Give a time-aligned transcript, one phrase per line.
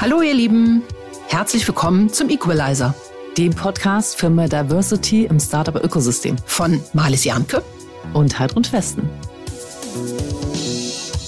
[0.00, 0.84] Hallo ihr Lieben,
[1.26, 2.94] herzlich willkommen zum Equalizer,
[3.36, 7.64] dem Podcast für mehr Diversity im Startup-Ökosystem von Marlies Janke
[8.14, 9.10] und Heidrun Festen.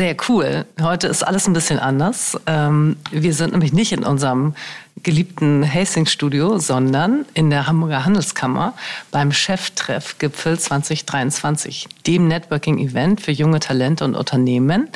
[0.00, 0.64] Sehr cool.
[0.80, 2.34] Heute ist alles ein bisschen anders.
[2.46, 4.54] Ähm, wir sind nämlich nicht in unserem
[5.02, 8.72] geliebten Hastings-Studio, sondern in der Hamburger Handelskammer
[9.10, 14.88] beim Cheftreff-Gipfel 2023, dem Networking-Event für junge Talente und Unternehmen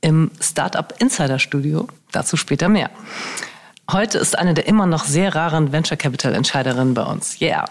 [0.00, 1.88] im Startup Insider Studio.
[2.12, 2.90] Dazu später mehr.
[3.90, 7.40] Heute ist eine der immer noch sehr raren Venture Capital Entscheiderinnen bei uns.
[7.40, 7.66] Yeah.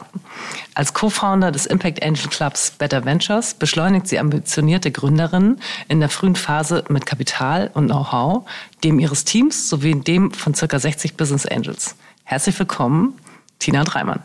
[0.73, 6.37] Als Co-Founder des Impact Angel Clubs Better Ventures beschleunigt sie ambitionierte Gründerinnen in der frühen
[6.37, 8.47] Phase mit Kapital und Know-how,
[8.83, 11.97] dem ihres Teams sowie dem von circa 60 Business Angels.
[12.23, 13.19] Herzlich willkommen,
[13.59, 14.21] Tina Dreimann.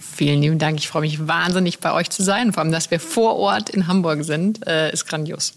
[0.00, 0.78] Vielen lieben Dank.
[0.78, 2.54] Ich freue mich wahnsinnig, bei euch zu sein.
[2.54, 5.52] Vor allem, dass wir vor Ort in Hamburg sind, äh, ist grandios.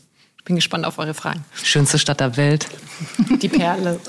[0.47, 1.43] Bin gespannt auf eure Fragen.
[1.61, 2.67] Schönste Stadt der Welt.
[3.41, 3.99] Die Perle.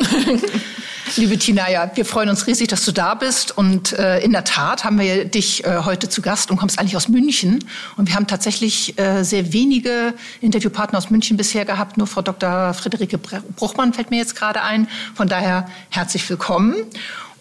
[1.17, 3.59] Liebe Tina, ja, wir freuen uns riesig, dass du da bist.
[3.59, 6.97] Und äh, in der Tat haben wir dich äh, heute zu Gast und kommst eigentlich
[6.97, 7.65] aus München.
[7.97, 11.97] Und wir haben tatsächlich äh, sehr wenige Interviewpartner aus München bisher gehabt.
[11.97, 12.73] Nur Frau Dr.
[12.73, 14.87] Friederike Bruchmann fällt mir jetzt gerade ein.
[15.17, 16.77] Von daher herzlich willkommen.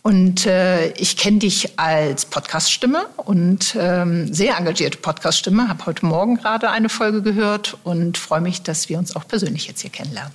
[0.01, 5.67] Und äh, ich kenne dich als Podcaststimme und ähm, sehr engagierte Podcaststimme.
[5.67, 9.67] Habe heute Morgen gerade eine Folge gehört und freue mich, dass wir uns auch persönlich
[9.67, 10.33] jetzt hier kennenlernen.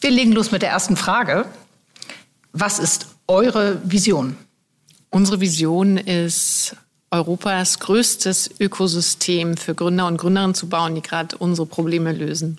[0.00, 1.46] Wir legen los mit der ersten Frage.
[2.52, 4.36] Was ist eure Vision?
[5.10, 6.76] Unsere Vision ist,
[7.10, 12.58] Europas größtes Ökosystem für Gründer und Gründerinnen zu bauen, die gerade unsere Probleme lösen.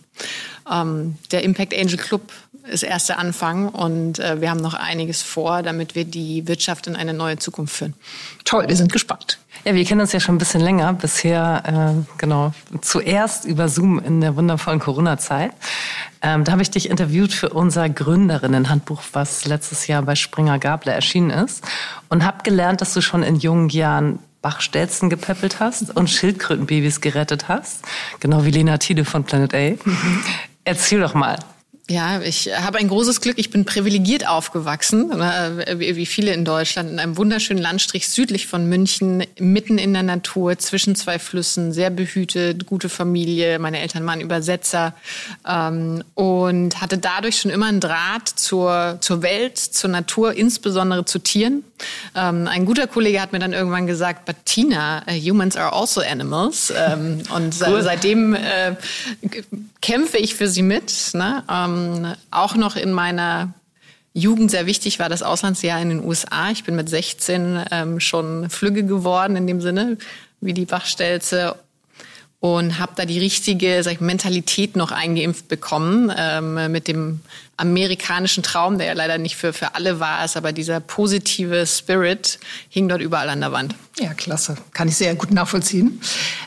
[0.71, 2.31] Ähm, der Impact Angel Club
[2.69, 6.87] ist erst der Anfang und äh, wir haben noch einiges vor, damit wir die Wirtschaft
[6.87, 7.93] in eine neue Zukunft führen.
[8.45, 9.39] Toll, wir sind gespannt.
[9.65, 10.93] Ja, wir kennen uns ja schon ein bisschen länger.
[10.93, 11.63] Bisher,
[11.97, 15.51] äh, genau, zuerst über Zoom in der wundervollen Corona-Zeit.
[16.21, 20.93] Ähm, da habe ich dich interviewt für unser Gründerinnen-Handbuch, was letztes Jahr bei Springer Gabler
[20.93, 21.63] erschienen ist.
[22.09, 27.47] Und habe gelernt, dass du schon in jungen Jahren Bachstelzen gepäppelt hast und Schildkrötenbabys gerettet
[27.47, 27.83] hast.
[28.19, 29.69] Genau wie Lena Tiede von Planet A.
[29.83, 30.23] Mhm.
[30.63, 31.39] Erzähl doch mal,
[31.89, 33.39] ja, ich habe ein großes Glück.
[33.39, 38.69] Ich bin privilegiert aufgewachsen, äh, wie viele in Deutschland, in einem wunderschönen Landstrich südlich von
[38.69, 43.57] München, mitten in der Natur, zwischen zwei Flüssen, sehr behütet, gute Familie.
[43.57, 44.93] Meine Eltern waren Übersetzer
[45.47, 51.17] ähm, und hatte dadurch schon immer einen Draht zur, zur Welt, zur Natur, insbesondere zu
[51.17, 51.63] Tieren.
[52.15, 56.01] Ähm, ein guter Kollege hat mir dann irgendwann gesagt, but Tina, uh, humans are also
[56.01, 56.71] animals.
[56.75, 57.81] Ähm, und cool.
[57.81, 58.75] seitdem äh,
[59.81, 60.93] kämpfe ich für sie mit.
[61.13, 61.43] Ne?
[61.79, 63.53] Ähm, auch noch in meiner
[64.13, 66.49] Jugend sehr wichtig war das Auslandsjahr in den USA.
[66.51, 69.97] Ich bin mit 16 ähm, schon Flügge geworden in dem Sinne,
[70.41, 71.55] wie die Bachstelze
[72.39, 77.19] und habe da die richtige sag ich, Mentalität noch eingeimpft bekommen ähm, mit dem
[77.59, 82.39] amerikanischen Traum, der ja leider nicht für, für alle war ist, aber dieser positive Spirit
[82.69, 83.75] hing dort überall an der Wand.
[83.99, 84.55] Ja, klasse.
[84.73, 85.99] Kann ich sehr gut nachvollziehen.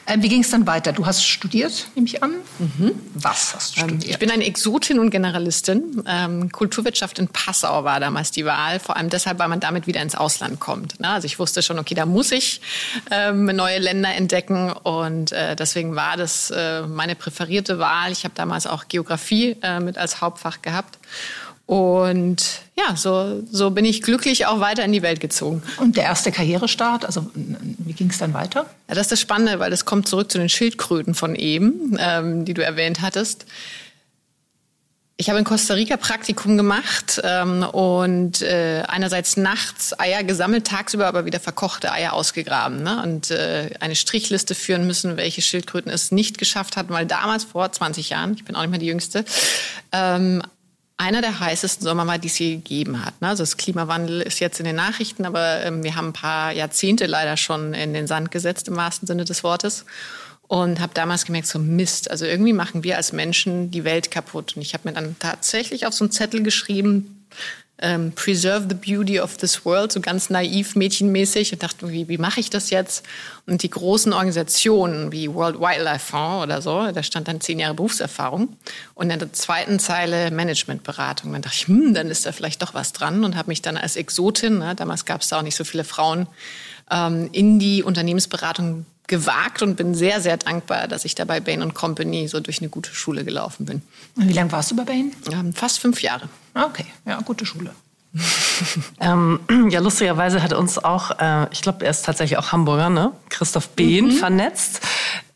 [0.06, 0.92] Ähm, wie ging es dann weiter?
[0.92, 2.32] Du hast studiert, nehme ich an.
[2.58, 2.92] Mhm.
[3.12, 4.10] Was hast du ähm, studiert?
[4.10, 6.02] Ich bin eine Exotin und Generalistin.
[6.06, 10.00] Ähm, Kulturwirtschaft in Passau war damals die Wahl, vor allem deshalb, weil man damit wieder
[10.00, 10.98] ins Ausland kommt.
[10.98, 11.10] Ne?
[11.10, 12.62] Also ich wusste schon, okay, da muss ich
[13.10, 18.12] ähm, neue Länder entdecken und äh, deswegen war das äh, meine präferierte Wahl.
[18.12, 20.98] Ich habe damals auch Geografie äh, mit als Hauptfach gehabt.
[21.66, 25.62] Und ja, so, so bin ich glücklich auch weiter in die Welt gezogen.
[25.78, 28.66] Und der erste Karrierestart, also wie ging es dann weiter?
[28.88, 32.44] Ja, das ist das Spannende, weil das kommt zurück zu den Schildkröten von eben, ähm,
[32.44, 33.46] die du erwähnt hattest.
[35.18, 41.06] Ich habe in Costa Rica Praktikum gemacht ähm, und äh, einerseits nachts Eier gesammelt, tagsüber
[41.06, 43.00] aber wieder verkochte Eier ausgegraben ne?
[43.04, 47.70] und äh, eine Strichliste führen müssen, welche Schildkröten es nicht geschafft hatten, weil damals vor
[47.70, 49.24] 20 Jahren, ich bin auch nicht mehr die Jüngste,
[49.92, 50.42] ähm,
[50.96, 53.20] einer der heißesten Sommer war, die es je gegeben hat.
[53.20, 53.28] Ne?
[53.28, 57.06] Also das Klimawandel ist jetzt in den Nachrichten, aber ähm, wir haben ein paar Jahrzehnte
[57.06, 59.84] leider schon in den Sand gesetzt, im wahrsten Sinne des Wortes.
[60.48, 64.54] und habe damals gemerkt, so Mist, also irgendwie machen wir als Menschen die Welt kaputt.
[64.54, 67.26] Und ich habe mir dann tatsächlich auf so einen Zettel geschrieben,
[67.78, 72.18] ähm, Preserve the Beauty of this World, so ganz naiv, mädchenmäßig und dachte, wie, wie
[72.18, 73.04] mache ich das jetzt?
[73.46, 77.74] Und die großen Organisationen wie World Wildlife Fund oder so, da stand dann zehn Jahre
[77.74, 78.56] Berufserfahrung
[78.94, 81.32] und in der zweiten Zeile Managementberatung.
[81.32, 83.76] Dann dachte ich, hm, dann ist da vielleicht doch was dran und habe mich dann
[83.76, 86.28] als Exotin, ne, damals gab es da auch nicht so viele Frauen,
[86.90, 91.74] ähm, in die Unternehmensberatung gewagt und bin sehr, sehr dankbar, dass ich da bei Bain
[91.74, 93.82] Company so durch eine gute Schule gelaufen bin.
[94.16, 95.12] Und wie lange warst du bei Bain?
[95.30, 96.30] Ähm, fast fünf Jahre.
[96.54, 97.72] Ah, okay, ja, gute Schule.
[99.00, 103.12] ähm, ja, lustigerweise hat uns auch, äh, ich glaube, er ist tatsächlich auch Hamburger, ne?
[103.28, 104.12] Christoph Behn mhm.
[104.12, 104.80] vernetzt.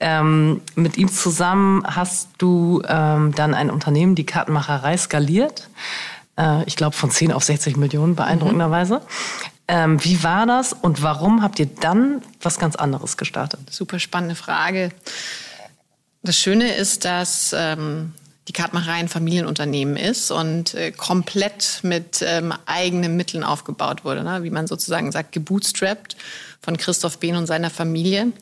[0.00, 5.68] Ähm, mit ihm zusammen hast du ähm, dann ein Unternehmen, die Kartenmacherei, skaliert.
[6.38, 8.96] Äh, ich glaube, von 10 auf 60 Millionen, beeindruckenderweise.
[9.00, 9.55] Mhm.
[9.68, 13.60] Ähm, wie war das und warum habt ihr dann was ganz anderes gestartet?
[13.70, 14.90] Super spannende Frage.
[16.22, 18.12] Das Schöne ist, dass ähm,
[18.48, 24.44] die Kartmacherei ein Familienunternehmen ist und äh, komplett mit ähm, eigenen Mitteln aufgebaut wurde, ne?
[24.44, 26.16] wie man sozusagen sagt, gebootstrapped
[26.60, 28.32] von Christoph Behn und seiner Familie.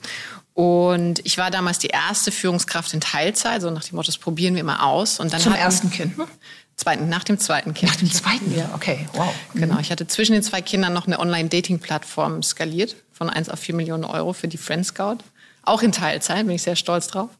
[0.53, 4.55] Und ich war damals die erste Führungskraft in Teilzeit, so nach dem Motto, das probieren
[4.55, 5.19] wir mal aus.
[5.19, 6.29] Und dann Zum ersten Kind, ne?
[6.77, 7.93] Zweiten, nach dem zweiten Kind.
[7.93, 9.33] Nach dem zweiten, ja, okay, wow.
[9.55, 13.75] Genau, ich hatte zwischen den zwei Kindern noch eine Online-Dating-Plattform skaliert von 1 auf 4
[13.77, 15.19] Millionen Euro für die Friend Scout.
[15.67, 17.31] Auch in Teilzeit, bin ich sehr stolz drauf.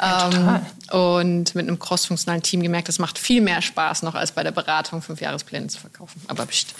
[0.00, 0.66] Ja, total.
[0.92, 4.44] Ähm, und mit einem crossfunktionalen Team gemerkt, das macht viel mehr Spaß noch als bei
[4.44, 6.20] der Beratung, fünf Jahrespläne zu verkaufen.
[6.28, 6.74] Aber pst.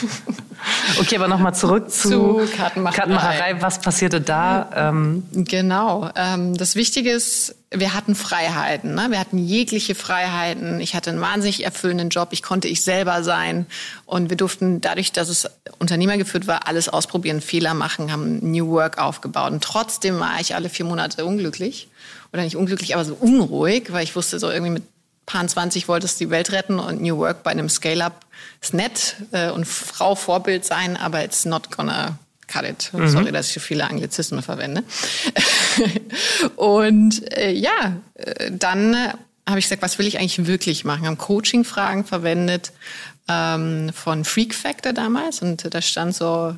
[1.00, 2.96] okay, aber nochmal zurück zu, zu Kartenmacherei.
[2.96, 3.62] Kartenmacherei.
[3.62, 4.70] Was passierte da?
[4.74, 6.10] Ähm genau.
[6.14, 8.94] Ähm, das Wichtige ist, wir hatten Freiheiten.
[8.94, 9.08] Ne?
[9.10, 10.80] Wir hatten jegliche Freiheiten.
[10.80, 12.28] Ich hatte einen wahnsinnig erfüllenden Job.
[12.32, 13.66] Ich konnte ich selber sein.
[14.06, 18.98] Und wir durften dadurch, dass es unternehmergeführt war, alles ausprobieren, Fehler machen, haben New Work
[18.98, 19.52] aufgebaut.
[19.52, 21.88] Und trotzdem war ich alle vier Monate unglücklich.
[22.32, 24.82] Oder nicht unglücklich, aber so unruhig, weil ich wusste, so irgendwie mit
[25.26, 28.24] Paar 20 wolltest du die Welt retten und New Work bei einem Scale-Up
[28.62, 32.18] ist nett äh, und Frau Vorbild sein, aber it's not gonna
[32.48, 32.90] cut it.
[32.92, 33.08] Mhm.
[33.08, 34.82] Sorry, dass ich so viele Anglizismen verwende.
[36.56, 39.12] und äh, ja, äh, dann äh,
[39.46, 41.06] habe ich gesagt, was will ich eigentlich wirklich machen?
[41.06, 42.72] Haben Coaching-Fragen verwendet
[43.28, 46.56] ähm, von Freak Factor damals und da stand so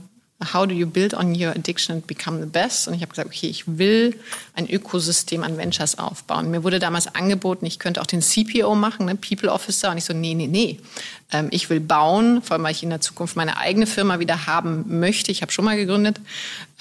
[0.53, 2.89] How do you build on your addiction and become the best?
[2.89, 4.19] Und ich habe gesagt, okay, ich will
[4.55, 6.51] ein Ökosystem an Ventures aufbauen.
[6.51, 9.91] Mir wurde damals angeboten, ich könnte auch den CPO machen, ne, People Officer.
[9.91, 10.79] Und ich so, nee, nee, nee.
[11.33, 14.47] Ähm, ich will bauen, vor allem, weil ich in der Zukunft meine eigene Firma wieder
[14.47, 15.31] haben möchte.
[15.31, 16.19] Ich habe schon mal gegründet.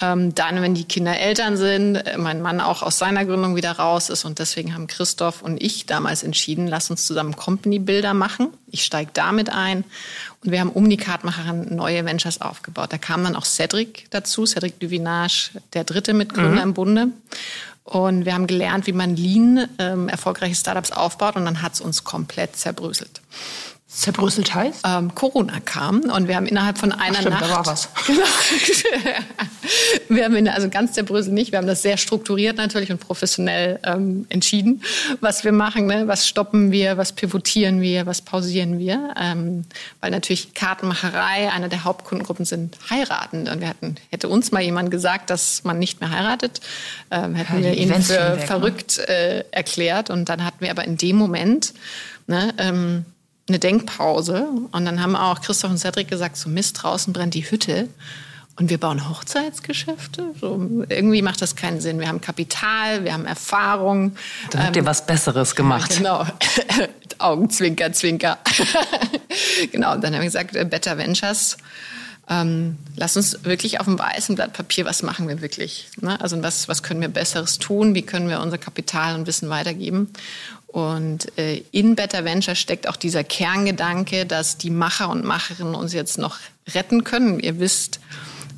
[0.00, 3.72] Ähm, dann, wenn die Kinder Eltern sind, äh, mein Mann auch aus seiner Gründung wieder
[3.72, 4.24] raus ist.
[4.24, 8.48] Und deswegen haben Christoph und ich damals entschieden, lass uns zusammen Company Builder machen.
[8.70, 9.84] Ich steige damit ein.
[10.44, 12.92] Und wir haben um die Kartmacherin neue Ventures aufgebaut.
[12.92, 16.58] Da kam dann auch Cedric dazu, Cedric Duvinage, der dritte Mitgründer mhm.
[16.62, 17.08] im Bunde.
[17.84, 21.36] Und wir haben gelernt, wie man Lean ähm, erfolgreiche Startups aufbaut.
[21.36, 23.20] Und dann hat es uns komplett zerbröselt
[23.90, 24.82] zerbröselt heißt?
[24.86, 27.44] Ähm, Corona kam und wir haben innerhalb von einer Ach, stimmt, Nacht.
[27.44, 27.88] Da war was.
[28.06, 28.22] Genau.
[30.08, 31.50] wir haben in, also ganz zerbröselt nicht.
[31.50, 34.82] Wir haben das sehr strukturiert natürlich und professionell ähm, entschieden,
[35.20, 36.06] was wir machen, ne?
[36.06, 39.64] was stoppen wir, was pivotieren wir, was pausieren wir, ähm,
[40.00, 43.48] weil natürlich Kartenmacherei eine der Hauptkundengruppen sind heiraten.
[43.48, 46.60] Und wir hatten, hätte uns mal jemand gesagt, dass man nicht mehr heiratet,
[47.10, 48.38] ähm, hätten ja, wir ihn für ne?
[48.38, 50.10] verrückt äh, erklärt.
[50.10, 51.74] Und dann hatten wir aber in dem Moment
[52.26, 53.04] ne, ähm,
[53.50, 54.48] eine Denkpause.
[54.72, 57.88] Und dann haben auch Christoph und Cedric gesagt, so Mist, draußen brennt die Hütte.
[58.56, 60.34] Und wir bauen Hochzeitsgeschäfte?
[60.38, 61.98] So, irgendwie macht das keinen Sinn.
[61.98, 64.16] Wir haben Kapital, wir haben Erfahrung.
[64.50, 65.96] Dann habt ihr ähm, was Besseres gemacht.
[65.96, 66.26] Genau.
[67.18, 68.38] Augenzwinker, Zwinker.
[69.72, 69.94] genau.
[69.94, 71.56] Und dann haben wir gesagt, äh, Better Ventures.
[72.28, 75.88] Ähm, lass uns wirklich auf dem weißen Blatt Papier, was machen wir wirklich?
[76.00, 76.20] Ne?
[76.20, 77.94] Also was, was können wir Besseres tun?
[77.96, 80.12] Wie können wir unser Kapital und Wissen weitergeben?
[80.72, 85.92] Und äh, in Better Venture steckt auch dieser Kerngedanke, dass die Macher und Macherinnen uns
[85.92, 86.38] jetzt noch
[86.74, 87.40] retten können.
[87.40, 87.98] Ihr wisst,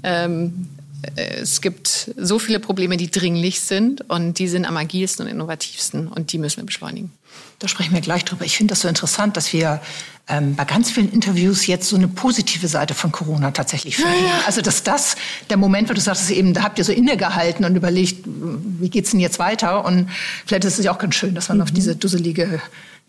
[0.02, 0.68] ähm,
[1.16, 5.32] äh, es gibt so viele Probleme, die dringlich sind und die sind am agilsten und
[5.32, 7.12] innovativsten und die müssen wir beschleunigen.
[7.62, 8.44] Da sprechen wir gleich drüber.
[8.44, 9.80] Ich finde das so interessant, dass wir
[10.28, 14.12] ähm, bei ganz vielen Interviews jetzt so eine positive Seite von Corona tatsächlich führen.
[14.46, 15.14] Also dass das
[15.48, 19.12] der Moment, wo du sagst, eben, da habt ihr so innegehalten und überlegt, wie geht's
[19.12, 19.84] denn jetzt weiter?
[19.84, 20.10] Und
[20.44, 21.62] vielleicht ist es ja auch ganz schön, dass man mhm.
[21.62, 22.60] auf diese dusselige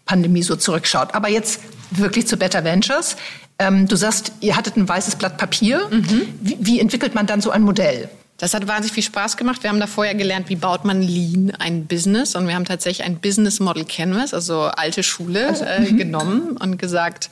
[0.06, 1.16] Pandemie so zurückschaut.
[1.16, 3.16] Aber jetzt wirklich zu Better Ventures.
[3.58, 5.88] Ähm, du sagst, ihr hattet ein weißes Blatt Papier.
[5.90, 6.28] Mhm.
[6.42, 8.08] Wie, wie entwickelt man dann so ein Modell?
[8.38, 9.63] Das hat wahnsinnig viel Spaß gemacht.
[9.63, 12.36] Wir haben da vorher gelernt, wie baut man Lean ein Business.
[12.36, 15.98] Und wir haben tatsächlich ein Business Model Canvas, also alte Schule, also, äh, mhm.
[15.98, 17.30] genommen und gesagt,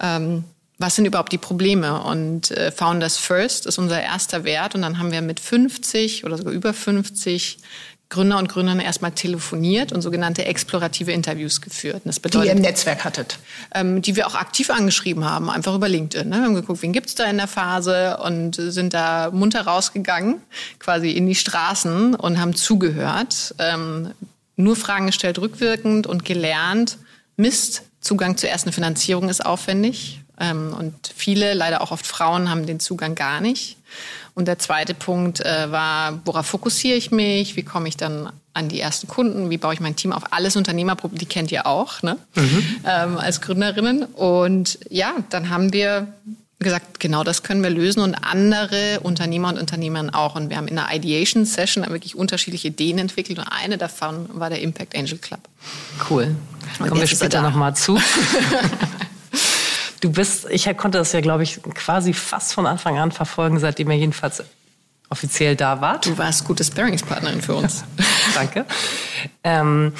[0.00, 0.44] ähm,
[0.78, 2.02] was sind überhaupt die Probleme?
[2.02, 4.74] Und äh, Founders First ist unser erster Wert.
[4.74, 7.58] Und dann haben wir mit 50 oder sogar über 50
[8.10, 12.02] Gründer und Gründern erstmal telefoniert und sogenannte explorative Interviews geführt.
[12.04, 13.38] Das bedeutet, die ihr im Netzwerk hattet?
[13.74, 16.28] Ähm, die wir auch aktiv angeschrieben haben, einfach über LinkedIn.
[16.28, 16.36] Ne?
[16.36, 20.40] Wir haben geguckt, wen gibt's da in der Phase und sind da munter rausgegangen,
[20.78, 24.12] quasi in die Straßen und haben zugehört, ähm,
[24.56, 26.98] nur Fragen gestellt rückwirkend und gelernt,
[27.36, 30.22] Mist, Zugang zur ersten Finanzierung ist aufwendig.
[30.40, 33.76] Ähm, und viele, leider auch oft Frauen, haben den Zugang gar nicht.
[34.38, 37.56] Und der zweite Punkt äh, war, worauf fokussiere ich mich?
[37.56, 39.50] Wie komme ich dann an die ersten Kunden?
[39.50, 40.32] Wie baue ich mein Team auf?
[40.32, 42.18] Alles Unternehmerproblem, die kennt ihr auch ne?
[42.36, 42.64] Mhm.
[42.86, 44.04] Ähm, als Gründerinnen.
[44.04, 46.06] Und ja, dann haben wir
[46.60, 50.36] gesagt, genau das können wir lösen und andere Unternehmer und Unternehmerinnen auch.
[50.36, 54.50] Und wir haben in einer Ideation Session wirklich unterschiedliche Ideen entwickelt und eine davon war
[54.50, 55.40] der Impact Angel Club.
[56.08, 56.36] Cool.
[56.78, 58.00] Kommen wir später nochmal zu.
[60.00, 63.90] Du bist, ich konnte das ja, glaube ich, quasi fast von Anfang an verfolgen, seitdem
[63.90, 64.42] er jedenfalls
[65.10, 66.06] offiziell da wart.
[66.06, 67.84] Du warst gute Sparringspartnerin für uns.
[68.34, 68.66] Danke.
[69.42, 69.92] Ähm,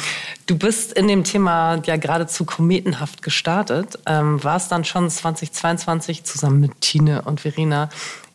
[0.47, 6.61] du bist in dem Thema ja geradezu kometenhaft gestartet, ähm, warst dann schon 2022 zusammen
[6.61, 7.89] mit Tine und Verena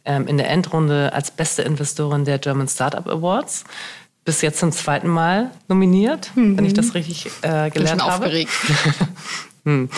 [0.05, 3.63] ähm, in der Endrunde als beste Investorin der German Startup Awards.
[4.25, 6.58] Bist jetzt zum zweiten Mal nominiert, mhm.
[6.58, 8.25] wenn ich das richtig äh, gelernt Bin schon habe.
[8.25, 8.51] aufgeregt.
[9.65, 9.89] hm.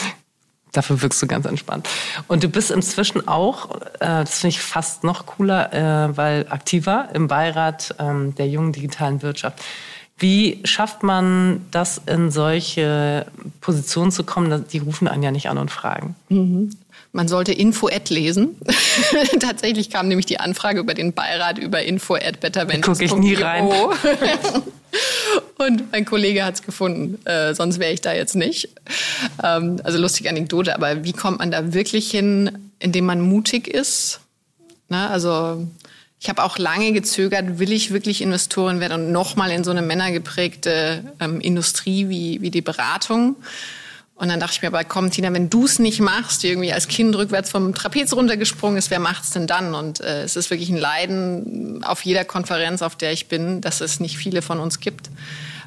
[0.76, 1.88] Dafür wirkst du ganz entspannt.
[2.28, 7.10] Und du bist inzwischen auch, äh, das finde ich fast noch cooler, äh, weil aktiver
[7.14, 9.60] im Beirat ähm, der jungen digitalen Wirtschaft.
[10.18, 13.26] Wie schafft man das, in solche
[13.60, 14.66] Positionen zu kommen?
[14.72, 16.16] Die rufen einen ja nicht an und fragen.
[16.30, 16.72] Mhm.
[17.12, 18.58] Man sollte Info-Ad lesen.
[19.40, 22.40] Tatsächlich kam nämlich die Anfrage über den Beirat über Info-Ad.
[22.82, 23.70] Gucke ich nie rein.
[25.58, 28.70] Und mein Kollege hat es gefunden, äh, sonst wäre ich da jetzt nicht.
[29.44, 34.20] Ähm, also lustige Anekdote, aber wie kommt man da wirklich hin, indem man mutig ist?
[34.90, 35.66] Na, also
[36.20, 39.82] ich habe auch lange gezögert, will ich wirklich Investorin werden und nochmal in so eine
[39.82, 43.36] männergeprägte ähm, Industrie wie, wie die Beratung.
[44.16, 46.72] Und dann dachte ich mir aber, komm Tina, wenn du es nicht machst, die irgendwie
[46.72, 49.76] als Kind rückwärts vom Trapez runtergesprungen ist, wer macht's denn dann?
[49.76, 53.82] Und äh, es ist wirklich ein Leiden auf jeder Konferenz, auf der ich bin, dass
[53.82, 55.10] es nicht viele von uns gibt.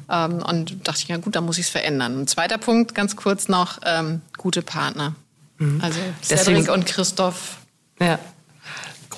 [0.09, 2.21] Ähm, und dachte ich, ja gut, dann muss ich es verändern.
[2.21, 5.13] Ein zweiter Punkt, ganz kurz noch, ähm, gute Partner.
[5.59, 5.79] Mhm.
[5.81, 7.57] Also Cedric und Christoph.
[7.99, 8.17] Ja.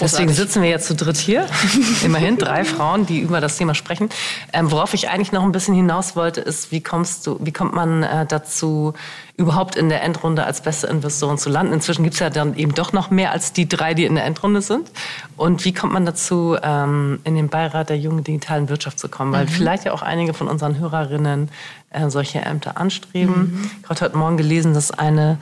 [0.02, 0.28] Großartig.
[0.28, 1.46] Deswegen sitzen wir jetzt zu dritt hier.
[2.04, 4.10] Immerhin drei Frauen, die über das Thema sprechen.
[4.52, 7.74] Ähm, worauf ich eigentlich noch ein bisschen hinaus wollte, ist, wie kommst du, wie kommt
[7.74, 8.94] man äh, dazu,
[9.38, 11.74] überhaupt in der Endrunde als beste Investoren zu landen?
[11.74, 14.26] Inzwischen gibt es ja dann eben doch noch mehr als die drei, die in der
[14.26, 14.92] Endrunde sind.
[15.38, 19.32] Und wie kommt man dazu, ähm, in den Beirat der jungen digitalen Wirtschaft zu kommen?
[19.32, 19.50] Weil mhm.
[19.50, 21.50] vielleicht ja auch einige von unseren Hörerinnen
[21.92, 23.36] äh, solche Ämter anstreben.
[23.36, 23.72] Mhm.
[23.84, 25.38] Ich habe heute Morgen gelesen, dass eine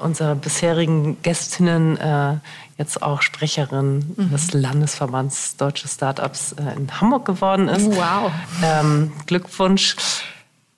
[0.00, 2.36] unserer bisherigen Gästinnen äh,
[2.78, 4.30] jetzt auch Sprecherin mhm.
[4.30, 7.86] des Landesverbands Deutsche Startups äh, in Hamburg geworden ist.
[7.86, 8.32] Wow.
[8.62, 9.96] Ähm, Glückwunsch.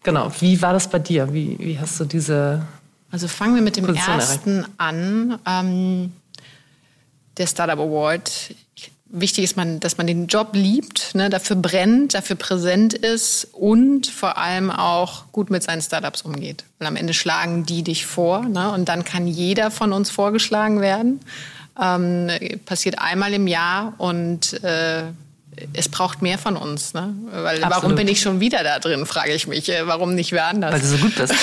[0.02, 1.32] Genau, wie war das bei dir?
[1.32, 2.66] Wie, wie hast du diese.
[3.10, 4.70] Also fangen wir mit dem Position ersten erreicht?
[4.78, 5.38] an.
[5.46, 6.12] Ähm,
[7.36, 8.54] der Startup Award.
[9.12, 14.06] Wichtig ist, man, dass man den Job liebt, ne, dafür brennt, dafür präsent ist und
[14.06, 16.64] vor allem auch gut mit seinen Startups umgeht.
[16.78, 20.80] Weil am Ende schlagen die dich vor ne, und dann kann jeder von uns vorgeschlagen
[20.80, 21.20] werden.
[21.80, 22.30] Ähm,
[22.66, 25.02] passiert einmal im Jahr und äh,
[25.72, 26.94] es braucht mehr von uns.
[26.94, 27.14] Ne?
[27.32, 29.68] Weil, warum bin ich schon wieder da drin, frage ich mich.
[29.68, 30.72] Äh, warum nicht wer anders?
[30.72, 31.34] Weil du so gut bist.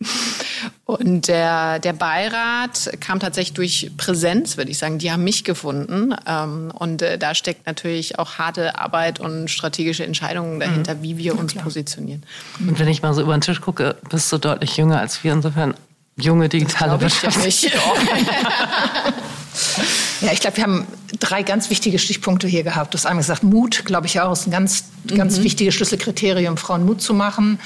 [0.98, 4.98] Und der, der Beirat kam tatsächlich durch Präsenz, würde ich sagen.
[4.98, 6.14] Die haben mich gefunden.
[6.26, 11.02] Ähm, und äh, da steckt natürlich auch harte Arbeit und strategische Entscheidungen dahinter, mhm.
[11.02, 12.22] wie wir uns ja, positionieren.
[12.58, 15.32] Und wenn ich mal so über den Tisch gucke, bist du deutlich jünger als wir.
[15.32, 15.74] Insofern
[16.16, 17.62] junge digitale Wirtschaft.
[17.62, 17.70] Ja,
[20.20, 20.86] ich glaube, wir haben
[21.18, 22.92] drei ganz wichtige Stichpunkte hier gehabt.
[22.94, 24.84] Du hast einmal gesagt, Mut, glaube ich auch, ist ein ganz,
[25.14, 25.44] ganz mhm.
[25.44, 27.58] wichtiges Schlüsselkriterium, Frauen Mut zu machen.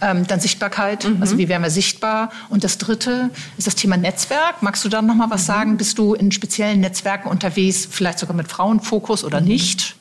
[0.00, 1.22] Ähm, dann Sichtbarkeit, mhm.
[1.22, 2.30] also wie werden wir sichtbar.
[2.48, 4.62] Und das dritte ist das Thema Netzwerk.
[4.62, 5.46] Magst du da noch mal was mhm.
[5.46, 5.76] sagen?
[5.76, 9.48] Bist du in speziellen Netzwerken unterwegs, vielleicht sogar mit Frauenfokus oder mhm.
[9.48, 9.96] nicht?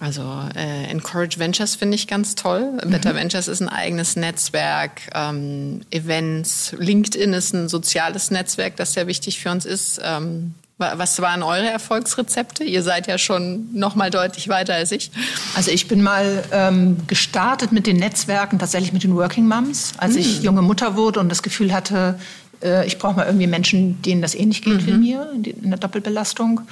[0.00, 0.22] Also
[0.56, 2.72] äh, Encourage Ventures finde ich ganz toll.
[2.84, 2.90] Mhm.
[2.90, 9.06] Better Ventures ist ein eigenes Netzwerk, ähm, Events, LinkedIn ist ein soziales Netzwerk, das sehr
[9.06, 10.00] wichtig für uns ist.
[10.02, 10.54] Ähm,
[10.96, 12.64] was waren eure Erfolgsrezepte?
[12.64, 15.10] Ihr seid ja schon noch mal deutlich weiter als ich.
[15.54, 20.14] Also ich bin mal ähm, gestartet mit den Netzwerken, tatsächlich mit den Working Moms, als
[20.14, 20.18] mhm.
[20.18, 20.44] ich hm.
[20.44, 22.18] junge Mutter wurde und das Gefühl hatte,
[22.62, 24.86] äh, ich brauche mal irgendwie Menschen, denen das ähnlich geht mhm.
[24.86, 26.62] wie mir in der Doppelbelastung.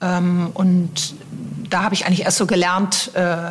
[0.00, 1.14] Ähm, und
[1.68, 3.50] da habe ich eigentlich erst so gelernt, äh,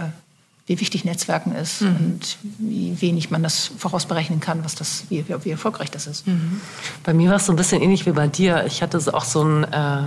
[0.69, 1.95] wie wichtig Netzwerken ist mhm.
[1.95, 6.27] und wie wenig man das vorausberechnen kann, was das, wie, wie erfolgreich das ist.
[6.27, 6.61] Mhm.
[7.03, 8.65] Bei mir war es so ein bisschen ähnlich wie bei dir.
[8.67, 10.01] Ich hatte auch so ein äh,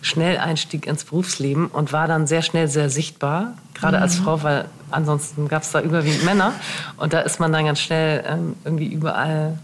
[0.00, 4.02] Schnelleinstieg ins Berufsleben und war dann sehr schnell sehr sichtbar, gerade mhm.
[4.04, 6.52] als Frau, weil ansonsten gab es da überwiegend Männer.
[6.96, 9.58] Und da ist man dann ganz schnell ähm, irgendwie überall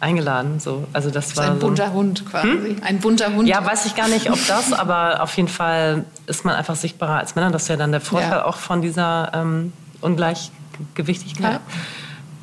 [0.00, 0.60] eingeladen.
[0.60, 0.86] So.
[0.92, 2.48] Also das, das war ein so bunter Hund quasi.
[2.48, 2.76] Hm?
[2.82, 3.46] Ein bunter Hund.
[3.46, 7.18] Ja, weiß ich gar nicht, ob das, aber auf jeden Fall ist man einfach sichtbarer
[7.18, 7.50] als Männer.
[7.50, 8.44] Das ist ja dann der Vorteil ja.
[8.44, 11.60] auch von dieser ähm, Ungleichgewichtigkeit.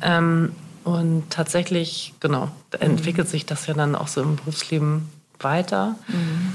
[0.02, 0.18] Ja.
[0.18, 0.52] Ähm,
[0.84, 2.48] und tatsächlich, genau,
[2.78, 5.10] entwickelt sich das ja dann auch so im Berufsleben
[5.40, 5.96] weiter.
[6.06, 6.52] Mhm.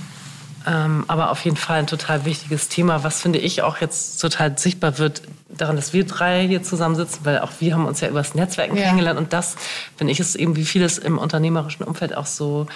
[0.66, 4.58] Ähm, aber auf jeden Fall ein total wichtiges Thema, was finde ich auch jetzt total
[4.58, 8.34] sichtbar wird, daran, dass wir drei hier zusammensitzen, weil auch wir haben uns ja übers
[8.34, 8.84] Netzwerken ja.
[8.84, 9.56] kennengelernt und das,
[9.98, 12.68] finde ich, ist eben wie vieles im unternehmerischen Umfeld auch so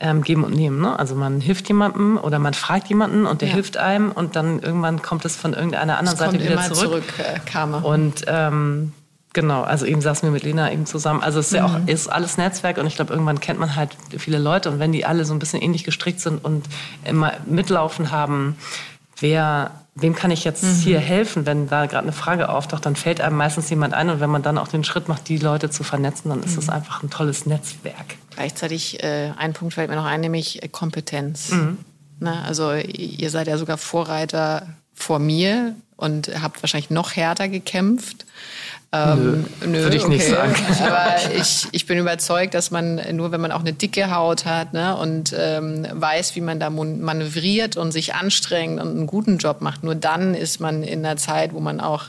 [0.00, 0.80] ähm, geben und nehmen.
[0.80, 0.98] Ne?
[0.98, 3.54] Also man hilft jemandem oder man fragt jemanden und der ja.
[3.54, 7.04] hilft einem und dann irgendwann kommt es von irgendeiner anderen Seite wieder zurück.
[7.16, 7.86] zurück äh.
[7.86, 8.92] Und ähm,
[9.36, 11.22] Genau, also eben saßen wir mit Lena eben zusammen.
[11.22, 11.88] Also es ist ja auch mhm.
[11.88, 15.04] ist alles Netzwerk und ich glaube, irgendwann kennt man halt viele Leute und wenn die
[15.04, 16.64] alle so ein bisschen ähnlich gestrickt sind und
[17.04, 18.56] immer mitlaufen haben,
[19.18, 20.76] wer, wem kann ich jetzt mhm.
[20.76, 24.20] hier helfen, wenn da gerade eine Frage auftaucht, dann fällt einem meistens jemand ein und
[24.20, 26.72] wenn man dann auch den Schritt macht, die Leute zu vernetzen, dann ist es mhm.
[26.72, 28.16] einfach ein tolles Netzwerk.
[28.30, 31.50] Gleichzeitig äh, ein Punkt fällt mir noch ein, nämlich äh, Kompetenz.
[31.50, 31.76] Mhm.
[32.20, 38.26] Na, also ihr seid ja sogar Vorreiter vor mir und habt wahrscheinlich noch härter gekämpft.
[38.92, 40.14] Ähm, nö, nö, würde ich okay.
[40.14, 40.54] nicht sagen.
[40.84, 44.72] Aber ich, ich bin überzeugt, dass man nur, wenn man auch eine dicke Haut hat
[44.72, 49.60] ne, und ähm, weiß, wie man da manövriert und sich anstrengt und einen guten Job
[49.60, 52.04] macht, nur dann ist man in einer Zeit, wo man auch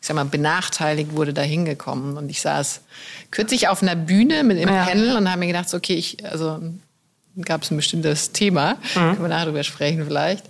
[0.00, 2.16] ich sag mal, benachteiligt wurde, da hingekommen.
[2.16, 2.80] Und ich saß
[3.30, 4.84] kürzlich auf einer Bühne mit dem ja.
[4.84, 6.60] Panel und habe mir gedacht, okay, ich, also
[7.44, 8.98] gab es ein bestimmtes Thema, mhm.
[8.98, 10.44] können wir nachher drüber sprechen vielleicht.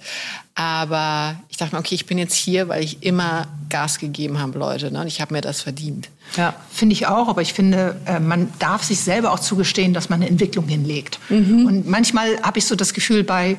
[0.54, 4.58] Aber ich dachte mir, okay, ich bin jetzt hier, weil ich immer Gas gegeben habe,
[4.58, 4.92] Leute.
[4.92, 5.00] Ne?
[5.00, 6.10] Und ich habe mir das verdient.
[6.36, 7.28] Ja, finde ich auch.
[7.28, 11.18] Aber ich finde, äh, man darf sich selber auch zugestehen, dass man eine Entwicklung hinlegt.
[11.30, 11.66] Mhm.
[11.66, 13.56] Und manchmal habe ich so das Gefühl bei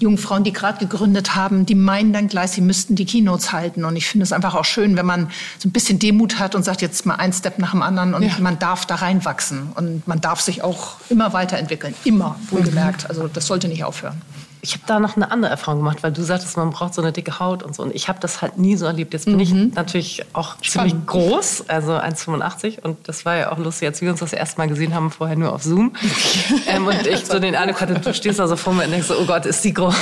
[0.00, 3.84] jungen Frauen, die gerade gegründet haben, die meinen dann gleich, sie müssten die Keynotes halten.
[3.84, 6.64] Und ich finde es einfach auch schön, wenn man so ein bisschen Demut hat und
[6.64, 8.32] sagt, jetzt mal ein Step nach dem anderen und ja.
[8.40, 9.70] man darf da reinwachsen.
[9.74, 11.94] Und man darf sich auch immer weiterentwickeln.
[12.04, 13.04] Immer, wohlgemerkt.
[13.04, 13.08] Mhm.
[13.08, 14.20] Also das sollte nicht aufhören
[14.66, 17.12] ich habe da noch eine andere Erfahrung gemacht, weil du sagtest, man braucht so eine
[17.12, 17.84] dicke Haut und so.
[17.84, 19.12] Und ich habe das halt nie so erlebt.
[19.12, 19.40] Jetzt bin mhm.
[19.40, 20.90] ich natürlich auch Spannend.
[20.90, 22.82] ziemlich groß, also 1,85.
[22.82, 25.36] Und das war ja auch lustig, als wir uns das erste Mal gesehen haben, vorher
[25.36, 25.94] nur auf Zoom.
[26.66, 29.06] ähm, und ich so den Eindruck hatte, du stehst da so vor mir und denkst
[29.06, 29.94] so, oh Gott, ist die groß.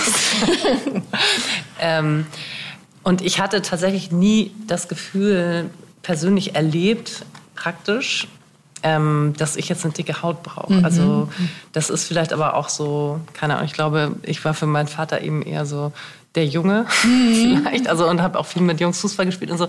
[1.81, 2.27] ähm,
[3.03, 5.69] und ich hatte tatsächlich nie das Gefühl,
[6.01, 8.29] persönlich erlebt, praktisch,
[8.85, 10.75] ähm, dass ich jetzt eine dicke Haut brauche.
[10.75, 10.85] Mhm.
[10.85, 11.29] Also
[11.73, 15.23] das ist vielleicht aber auch so, keine Ahnung, ich glaube, ich war für meinen Vater
[15.23, 15.91] eben eher so
[16.35, 17.61] der Junge mhm.
[17.65, 19.69] vielleicht, also und habe auch viel mit Jungs Fußball gespielt und so.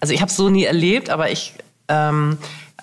[0.00, 1.54] Also ich habe es so nie erlebt, aber ich
[1.88, 2.38] ähm,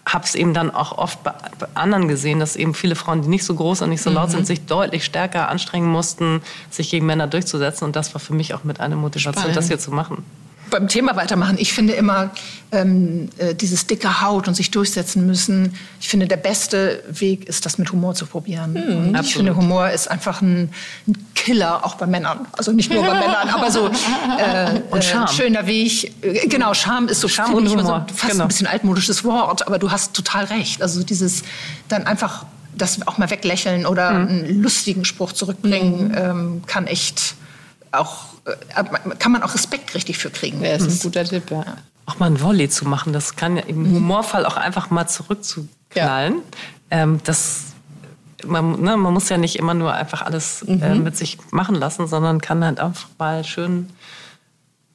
[0.06, 1.34] habe es eben dann auch oft bei,
[1.74, 4.34] anderen gesehen, dass eben viele Frauen, die nicht so groß und nicht so laut mhm.
[4.34, 7.86] sind, sich deutlich stärker anstrengen mussten, sich gegen Männer durchzusetzen.
[7.86, 9.56] Und das war für mich auch mit einer Motivation, Spannend.
[9.56, 10.26] das hier zu machen
[10.72, 11.58] beim Thema weitermachen.
[11.60, 12.32] Ich finde immer
[12.72, 15.76] ähm, äh, dieses dicke Haut und sich durchsetzen müssen.
[16.00, 18.74] Ich finde, der beste Weg ist, das mit Humor zu probieren.
[18.74, 20.74] Mhm, ich finde, Humor ist einfach ein,
[21.08, 22.48] ein, Killer, auch bei Männern.
[22.58, 25.26] Also nicht nur bei Männern, aber so äh, und Charme.
[25.26, 26.12] Äh, schöner Weg.
[26.24, 28.06] Äh, genau, Charme ist so, Charme und Humor.
[28.10, 28.46] So fast genau.
[28.46, 30.82] ein bisschen altmodisches Wort, aber du hast total recht.
[30.82, 31.44] Also dieses
[31.88, 34.28] dann einfach das auch mal weglächeln oder mhm.
[34.28, 36.18] einen lustigen Spruch zurückbringen, mhm.
[36.18, 37.36] ähm, kann echt
[37.92, 38.31] auch
[39.20, 40.64] kann man auch Respekt richtig für kriegen.
[40.64, 41.66] Ja, ist ein guter Tipp, ja.
[42.06, 46.36] Auch mal ein Volley zu machen, das kann ja im Humorfall auch einfach mal zurückzuknallen.
[46.36, 47.04] Ja.
[47.04, 47.66] Ähm, das,
[48.46, 50.82] man, ne, man, muss ja nicht immer nur einfach alles äh, mhm.
[50.82, 53.90] äh, mit sich machen lassen, sondern kann halt einfach mal schön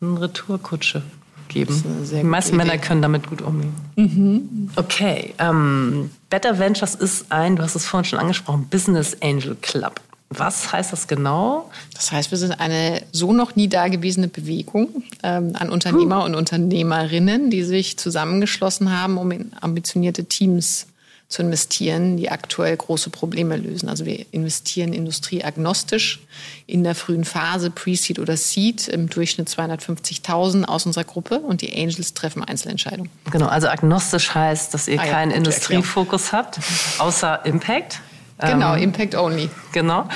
[0.01, 1.03] eine Retourkutsche
[1.49, 1.83] geben.
[2.11, 3.75] Die meisten Männer können damit gut umgehen.
[3.97, 4.71] Mhm.
[4.77, 10.01] Okay, ähm, Better Ventures ist ein, du hast es vorhin schon angesprochen, Business Angel Club.
[10.29, 11.71] Was heißt das genau?
[11.95, 17.51] Das heißt, wir sind eine so noch nie dagewesene Bewegung ähm, an Unternehmer und Unternehmerinnen,
[17.51, 20.89] die sich zusammengeschlossen haben, um in ambitionierte Teams
[21.29, 23.89] zu investieren, die aktuell große Probleme lösen.
[23.89, 26.21] Also wir investieren industrieagnostisch
[26.67, 31.75] in der frühen Phase, Pre-Seed oder Seed, im Durchschnitt 250.000 aus unserer Gruppe und die
[31.75, 33.11] Angels treffen Einzelentscheidungen.
[33.31, 36.61] Genau, also agnostisch heißt, dass ihr ah, keinen ja, Industriefokus habt,
[36.99, 38.01] außer Impact.
[38.39, 39.49] Genau, ähm, Impact Only.
[39.73, 40.09] Genau.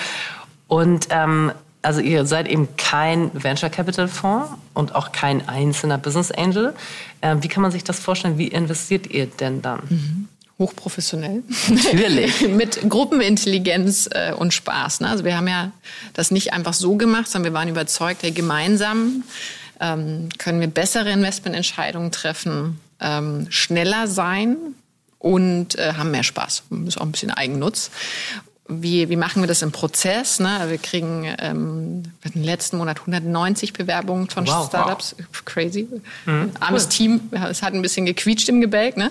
[0.69, 1.53] Und ähm,
[1.83, 6.75] also ihr seid eben kein Venture Capital Fonds und auch kein einzelner Business Angel.
[7.23, 8.39] Ähm, wie kann man sich das vorstellen?
[8.39, 9.81] Wie investiert ihr denn dann?
[9.89, 10.29] Mhm.
[10.59, 11.43] Hochprofessionell.
[11.69, 12.47] Natürlich.
[12.49, 15.01] Mit Gruppenintelligenz äh, und Spaß.
[15.01, 15.09] Ne?
[15.09, 15.73] Also wir haben ja
[16.13, 19.25] das nicht einfach so gemacht, sondern wir waren überzeugt, hey, gemeinsam
[19.81, 24.57] ähm, können wir bessere Investmententscheidungen treffen, ähm, schneller sein,
[25.21, 26.65] und äh, haben mehr Spaß.
[26.87, 27.91] Ist auch ein bisschen Eigennutz.
[28.71, 30.41] wie, wie machen wir das im Prozess?
[30.41, 30.65] Ne?
[30.69, 35.17] Wir kriegen ähm, im letzten Monat 190 Bewerbungen von wow, Startups.
[35.19, 35.45] Wow.
[35.45, 35.89] Crazy.
[36.25, 36.89] Mhm, Armes cool.
[36.91, 37.21] Team.
[37.51, 38.97] Es hat ein bisschen gequietscht im Gebälk.
[38.97, 39.11] Ne?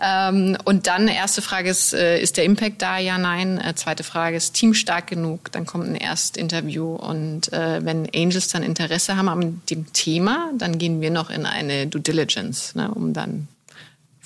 [0.00, 2.98] Ähm, und dann, erste Frage ist, äh, ist der Impact da?
[2.98, 3.58] Ja, nein.
[3.58, 5.52] Äh, zweite Frage ist, Team stark genug?
[5.52, 6.94] Dann kommt ein Erstinterview.
[6.94, 11.44] Und äh, wenn Angels dann Interesse haben an dem Thema, dann gehen wir noch in
[11.44, 12.90] eine Due Diligence, ne?
[12.90, 13.48] um dann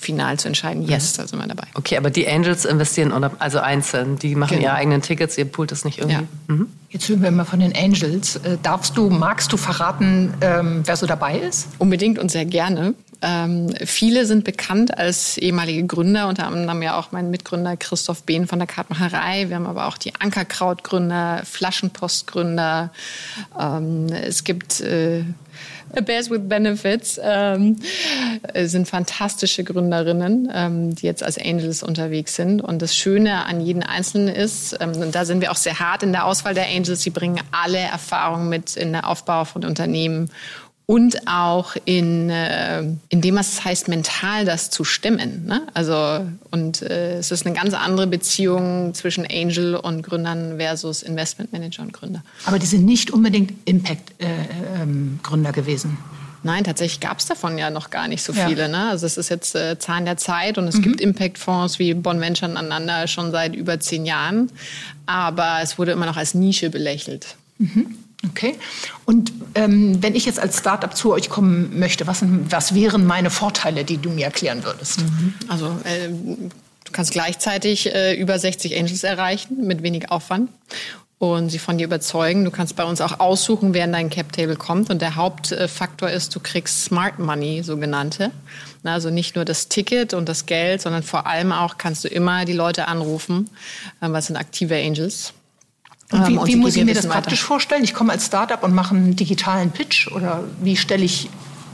[0.07, 1.67] final zu entscheiden, yes, da sind wir dabei.
[1.73, 4.69] Okay, aber die Angels investieren also einzeln, die machen genau.
[4.69, 6.15] ihre eigenen Tickets, ihr poolt das nicht irgendwie.
[6.47, 6.55] Ja.
[6.55, 6.67] Mhm.
[6.89, 8.37] Jetzt hören wir mal von den Angels.
[8.37, 11.67] Äh, darfst du, magst du verraten, ähm, wer so dabei ist?
[11.77, 12.93] Unbedingt und sehr gerne.
[13.21, 18.47] Ähm, viele sind bekannt als ehemalige Gründer, unter anderem ja auch mein Mitgründer Christoph Behn
[18.47, 19.49] von der Kartmacherei.
[19.49, 22.91] Wir haben aber auch die Ankerkraut-Gründer, Flaschenpost-Gründer.
[23.59, 25.23] Ähm, es gibt äh,
[26.05, 27.77] Bears with Benefits ähm,
[28.53, 32.61] sind fantastische Gründerinnen, ähm, die jetzt als Angels unterwegs sind.
[32.61, 36.03] Und das Schöne an jedem Einzelnen ist, ähm, und da sind wir auch sehr hart
[36.03, 40.29] in der Auswahl der Angels, sie bringen alle Erfahrungen mit in der Aufbau von Unternehmen
[40.87, 45.45] und auch in, äh, in dem, was es heißt, mental das zu stemmen.
[45.45, 45.61] Ne?
[45.73, 51.83] Also, und äh, es ist eine ganz andere Beziehung zwischen Angel und Gründern versus Investmentmanager
[51.83, 52.23] und Gründer.
[52.45, 55.97] Aber die sind nicht unbedingt Impact-Gründer äh, ähm, gewesen.
[56.43, 58.61] Nein, tatsächlich gab es davon ja noch gar nicht so viele.
[58.61, 58.67] Ja.
[58.69, 58.89] Ne?
[58.89, 60.83] Also es ist jetzt äh, Zahn der Zeit und es mhm.
[60.83, 64.49] gibt Impact-Fonds wie Bonventure aneinander schon seit über zehn Jahren.
[65.05, 67.35] Aber es wurde immer noch als Nische belächelt.
[67.57, 67.97] Mhm.
[68.25, 68.55] Okay.
[69.05, 73.29] Und ähm, wenn ich jetzt als Startup zu euch kommen möchte, was, was wären meine
[73.29, 75.01] Vorteile, die du mir erklären würdest?
[75.01, 75.33] Mhm.
[75.47, 80.49] Also äh, du kannst gleichzeitig äh, über 60 Angels erreichen mit wenig Aufwand
[81.19, 82.45] und sie von dir überzeugen.
[82.45, 84.89] Du kannst bei uns auch aussuchen, wer in dein Cap Table kommt.
[84.89, 88.31] Und der Hauptfaktor ist, du kriegst Smart Money, sogenannte.
[88.83, 92.45] Also nicht nur das Ticket und das Geld, sondern vor allem auch kannst du immer
[92.45, 93.49] die Leute anrufen,
[94.01, 95.33] äh, was sind aktive Angels.
[96.11, 97.47] Und wie, und wie muss ich mir das praktisch weiter.
[97.47, 97.83] vorstellen?
[97.83, 101.29] Ich komme als Startup und mache einen digitalen Pitch oder wie stelle ich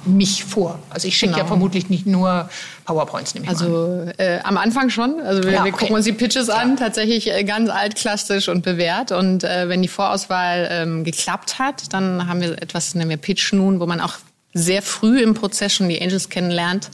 [0.06, 0.80] mich vor?
[0.90, 1.44] Also ich schicke genau.
[1.44, 2.50] ja vermutlich nicht nur
[2.86, 5.20] PowerPoints, nehme ich Also äh, am Anfang schon.
[5.22, 5.66] Also wir, ja, okay.
[5.66, 6.56] wir gucken uns die Pitches ja.
[6.56, 9.12] an, tatsächlich äh, ganz altklassisch und bewährt.
[9.12, 13.54] Und äh, wenn die Vorauswahl ähm, geklappt hat, dann haben wir etwas, nennen wir Pitch
[13.54, 14.16] nun, wo man auch
[14.54, 16.90] sehr früh im Prozess schon die Angels kennenlernt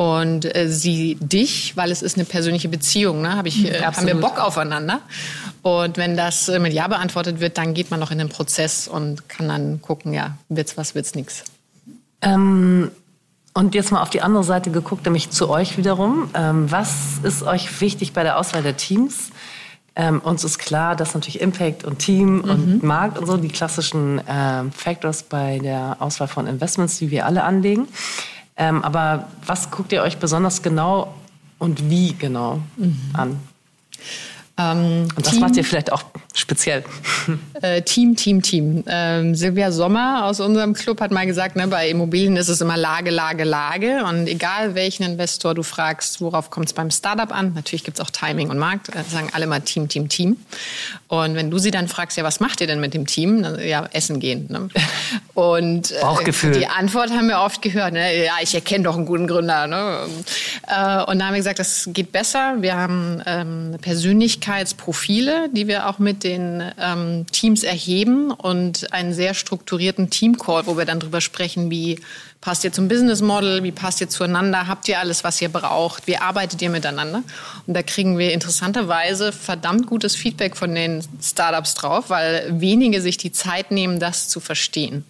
[0.00, 3.36] und äh, sie dich, weil es ist eine persönliche Beziehung, ne?
[3.36, 5.00] Hab ich, äh, haben wir Bock aufeinander.
[5.60, 8.88] Und wenn das äh, mit Ja beantwortet wird, dann geht man noch in den Prozess
[8.88, 11.44] und kann dann gucken, ja, wird's was, wird's nix.
[12.22, 12.90] Ähm,
[13.52, 16.30] und jetzt mal auf die andere Seite geguckt, nämlich zu euch wiederum.
[16.32, 19.28] Ähm, was ist euch wichtig bei der Auswahl der Teams?
[19.96, 22.44] Ähm, uns ist klar, dass natürlich Impact und Team mhm.
[22.44, 27.26] und Markt und so die klassischen ähm, Factors bei der Auswahl von Investments, die wir
[27.26, 27.86] alle anlegen.
[28.60, 31.14] Ähm, aber was guckt ihr euch besonders genau
[31.58, 32.98] und wie genau mhm.
[33.14, 33.40] an?
[34.58, 36.02] Ähm, und das Team, macht ihr vielleicht auch
[36.34, 36.84] speziell.
[37.62, 38.84] Äh, Team, Team, Team.
[38.86, 42.78] Ähm, Silvia Sommer aus unserem Club hat mal gesagt, ne, bei Immobilien ist es immer
[42.78, 44.02] Lage, Lage, Lage.
[44.04, 47.52] Und egal welchen Investor du fragst, worauf kommt es beim Startup an?
[47.54, 48.88] Natürlich gibt es auch Timing und Markt.
[48.88, 50.38] Äh, sagen alle mal Team, Team, Team.
[51.08, 53.42] Und wenn du sie dann fragst, ja, was macht ihr denn mit dem Team?
[53.42, 54.46] Dann, ja, essen gehen.
[54.48, 54.70] Ne?
[55.34, 56.52] Und äh, Bauchgefühl.
[56.52, 57.92] die Antwort haben wir oft gehört.
[57.92, 58.24] Ne?
[58.24, 59.66] Ja, ich erkenne doch einen guten Gründer.
[59.66, 60.06] Ne?
[60.66, 62.56] Äh, und da haben wir gesagt, das geht besser.
[62.60, 69.12] Wir haben ähm, Persönlichkeit Persönlichkeitsprofile, die wir auch mit den ähm, Teams erheben und einen
[69.12, 71.98] sehr strukturierten Teamcall, wo wir dann drüber sprechen, wie
[72.40, 76.06] passt ihr zum Business Model, wie passt ihr zueinander, habt ihr alles, was ihr braucht,
[76.06, 77.22] wie arbeitet ihr miteinander?
[77.66, 83.18] Und da kriegen wir interessanterweise verdammt gutes Feedback von den Startups drauf, weil wenige sich
[83.18, 85.04] die Zeit nehmen, das zu verstehen.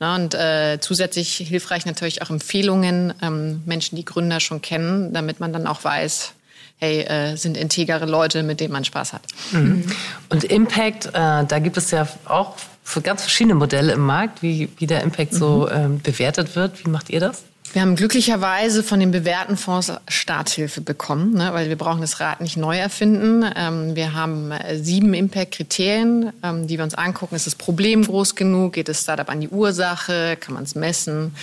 [0.00, 5.40] Na, und äh, zusätzlich hilfreich natürlich auch Empfehlungen, ähm, Menschen, die Gründer schon kennen, damit
[5.40, 6.34] man dann auch weiß,
[6.78, 9.22] hey, äh, sind integere Leute, mit denen man Spaß hat.
[9.52, 9.84] Mhm.
[10.28, 14.68] Und Impact, äh, da gibt es ja auch für ganz verschiedene Modelle im Markt, wie,
[14.78, 15.36] wie der Impact mhm.
[15.36, 16.84] so ähm, bewertet wird.
[16.84, 17.44] Wie macht ihr das?
[17.72, 22.40] Wir haben glücklicherweise von den bewährten Fonds Starthilfe bekommen, ne, weil wir brauchen das Rad
[22.40, 23.44] nicht neu erfinden.
[23.54, 27.34] Ähm, wir haben äh, sieben Impact-Kriterien, ähm, die wir uns angucken.
[27.34, 28.74] Ist das Problem groß genug?
[28.74, 30.38] Geht das Startup an die Ursache?
[30.40, 31.34] Kann man es messen?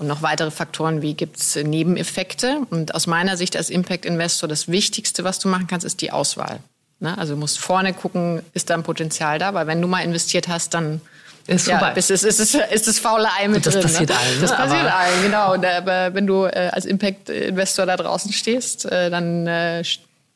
[0.00, 2.62] Und noch weitere Faktoren wie gibt es Nebeneffekte.
[2.70, 6.60] Und aus meiner Sicht als Impact-Investor das Wichtigste, was du machen kannst, ist die Auswahl.
[7.00, 7.18] Ne?
[7.18, 9.52] Also du musst vorne gucken, ist da ein Potenzial da?
[9.52, 11.02] Weil wenn du mal investiert hast, dann
[11.46, 11.98] ist ja, vorbei.
[11.98, 13.82] Ist, ist, ist, ist, das faule Ei mit das drin.
[13.82, 14.16] Das passiert ne?
[14.16, 14.34] allen.
[14.36, 14.40] Ne?
[14.40, 15.52] Das passiert allen, genau.
[15.52, 19.82] Und, aber wenn du äh, als Impact-Investor da draußen stehst, äh, dann äh,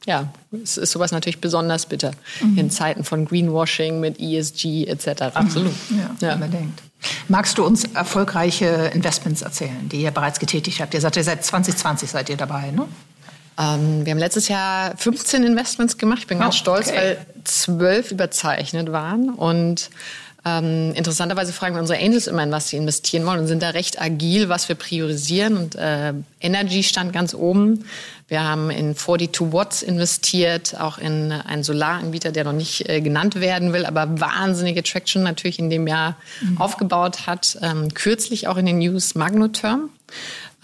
[0.05, 2.59] ja, ist, ist sowas natürlich besonders bitter mhm.
[2.59, 5.23] in Zeiten von Greenwashing mit ESG etc.
[5.33, 5.73] Absolut.
[5.89, 6.35] Ja, ja.
[6.35, 6.83] unbedingt.
[7.29, 10.95] Magst du uns erfolgreiche Investments erzählen, die ihr bereits getätigt habt?
[10.95, 12.87] Ihr seid ja seit 2020 seid ihr dabei, ne?
[13.57, 16.21] Ähm, wir haben letztes Jahr 15 Investments gemacht.
[16.21, 16.97] Ich bin ganz oh, stolz, okay.
[16.97, 19.31] weil zwölf überzeichnet waren.
[19.31, 19.91] Und
[20.47, 23.71] ähm, interessanterweise fragen wir unsere Angels immer, in was sie investieren wollen und sind da
[23.71, 25.57] recht agil, was wir priorisieren.
[25.57, 27.87] Und äh, Energy stand ganz oben.
[28.29, 33.41] Wir haben in 42 Watts investiert, auch in einen Solaranbieter, der noch nicht äh, genannt
[33.41, 36.61] werden will, aber wahnsinnige Traction natürlich in dem Jahr mhm.
[36.61, 37.59] aufgebaut hat.
[37.63, 39.89] Ähm, kürzlich auch in den News Magnotherm.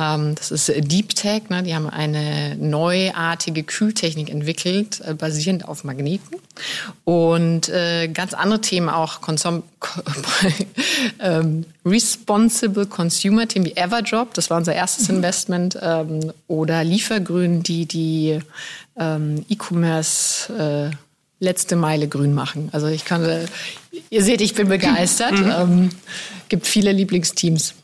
[0.00, 1.50] Ähm, das ist Deep Tech.
[1.50, 1.62] Ne?
[1.62, 6.38] Die haben eine neuartige Kühltechnik entwickelt, äh, basierend auf Magneten.
[7.04, 9.62] Und äh, ganz andere Themen auch, Consum
[11.20, 15.16] ähm, Responsible Consumer Themen wie Everdrop, das war unser erstes mhm.
[15.16, 18.40] Investment, ähm, oder Liefergrün, die die
[18.98, 20.96] ähm, E-Commerce äh,
[21.40, 22.68] letzte Meile grün machen.
[22.72, 23.46] Also ich kann, äh,
[24.10, 25.32] ihr seht, ich bin begeistert.
[25.32, 25.50] Mhm.
[25.50, 25.90] Ähm,
[26.48, 27.74] gibt viele Lieblingsteams.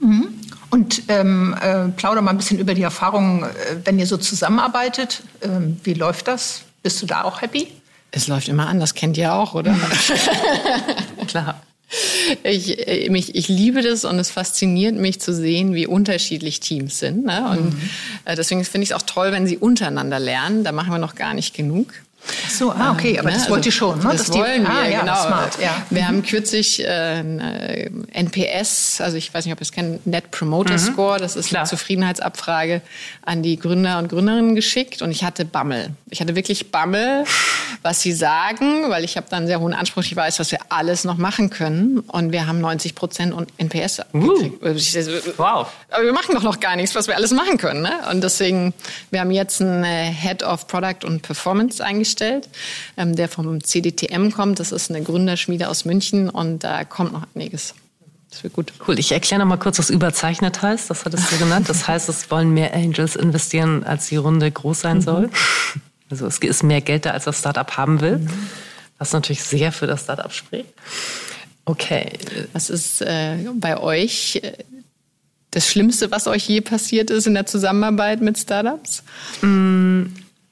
[0.00, 0.28] Mhm.
[0.72, 3.46] Und ähm, äh, plauder mal ein bisschen über die Erfahrungen, äh,
[3.84, 5.22] wenn ihr so zusammenarbeitet.
[5.42, 6.62] Ähm, wie läuft das?
[6.82, 7.68] Bist du da auch happy?
[8.10, 9.76] Es läuft immer an, das kennt ihr auch, oder?
[11.26, 11.60] Klar.
[12.42, 16.98] Ich, äh, mich, ich liebe das und es fasziniert mich zu sehen, wie unterschiedlich Teams
[16.98, 17.26] sind.
[17.26, 17.50] Ne?
[17.50, 17.90] Und mhm.
[18.24, 20.64] Äh, deswegen finde ich es auch toll, wenn sie untereinander lernen.
[20.64, 21.92] Da machen wir noch gar nicht genug.
[22.46, 23.50] Ach so, ah, okay, aber ähm, das ne?
[23.50, 24.04] wollt ihr schon, ne?
[24.12, 25.26] Das, das wollen die, wir, ah, ja, genau.
[25.26, 25.82] Smart, ja.
[25.90, 26.06] Wir mhm.
[26.06, 30.74] haben kürzlich äh, äh NPS, also ich weiß nicht, ob ihr es kennt, Net Promoter
[30.74, 30.78] mhm.
[30.78, 31.62] Score, das ist Klar.
[31.62, 32.82] eine Zufriedenheitsabfrage
[33.22, 35.90] an die Gründer und Gründerinnen geschickt und ich hatte Bammel.
[36.10, 37.24] Ich hatte wirklich Bammel,
[37.82, 40.60] was sie sagen, weil ich habe dann einen sehr hohen Anspruch, ich weiß, was wir
[40.68, 44.20] alles noch machen können und wir haben 90 Prozent NPS uh.
[44.20, 45.38] gekriegt.
[45.38, 45.68] Wow.
[45.90, 47.82] Aber wir machen doch noch gar nichts, was wir alles machen können.
[47.82, 47.92] Ne?
[48.10, 48.74] Und deswegen,
[49.10, 52.48] wir haben jetzt einen äh, Head of Product und Performance eingestellt eingestellt,
[52.96, 54.60] ähm, der vom CDTM kommt.
[54.60, 57.74] Das ist eine Gründerschmiede aus München und da kommt noch einiges.
[58.30, 58.72] Das wird gut.
[58.86, 58.98] Cool.
[58.98, 60.88] Ich erkläre noch mal kurz, was überzeichnet heißt.
[60.88, 61.68] Das hattest du genannt.
[61.68, 65.02] Das heißt, es wollen mehr Angels investieren, als die Runde groß sein mhm.
[65.02, 65.30] soll.
[66.08, 68.18] Also es ist mehr Geld da, als das Startup haben will.
[68.18, 68.48] Mhm.
[68.98, 70.68] Was natürlich sehr für das Startup spricht.
[71.64, 72.18] Okay.
[72.52, 74.52] Was ist äh, bei euch äh,
[75.50, 79.02] das Schlimmste, was euch je passiert ist in der Zusammenarbeit mit Startups?
[79.42, 80.04] Mm,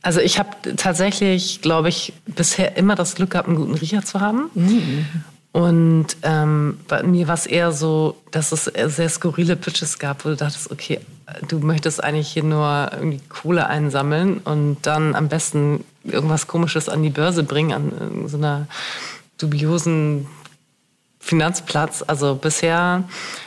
[0.03, 4.21] also ich habe tatsächlich, glaube ich, bisher immer das Glück gehabt, einen guten Riecher zu
[4.21, 4.51] haben.
[4.55, 5.07] Mhm.
[5.53, 10.29] Und ähm, bei mir war es eher so, dass es sehr skurrile Pitches gab, wo
[10.29, 11.01] du dachtest, okay,
[11.49, 17.03] du möchtest eigentlich hier nur irgendwie Kohle einsammeln und dann am besten irgendwas Komisches an
[17.03, 18.69] die Börse bringen, an so einer
[19.39, 20.27] dubiosen
[21.31, 22.03] Finanzplatz.
[22.05, 23.05] Also bisher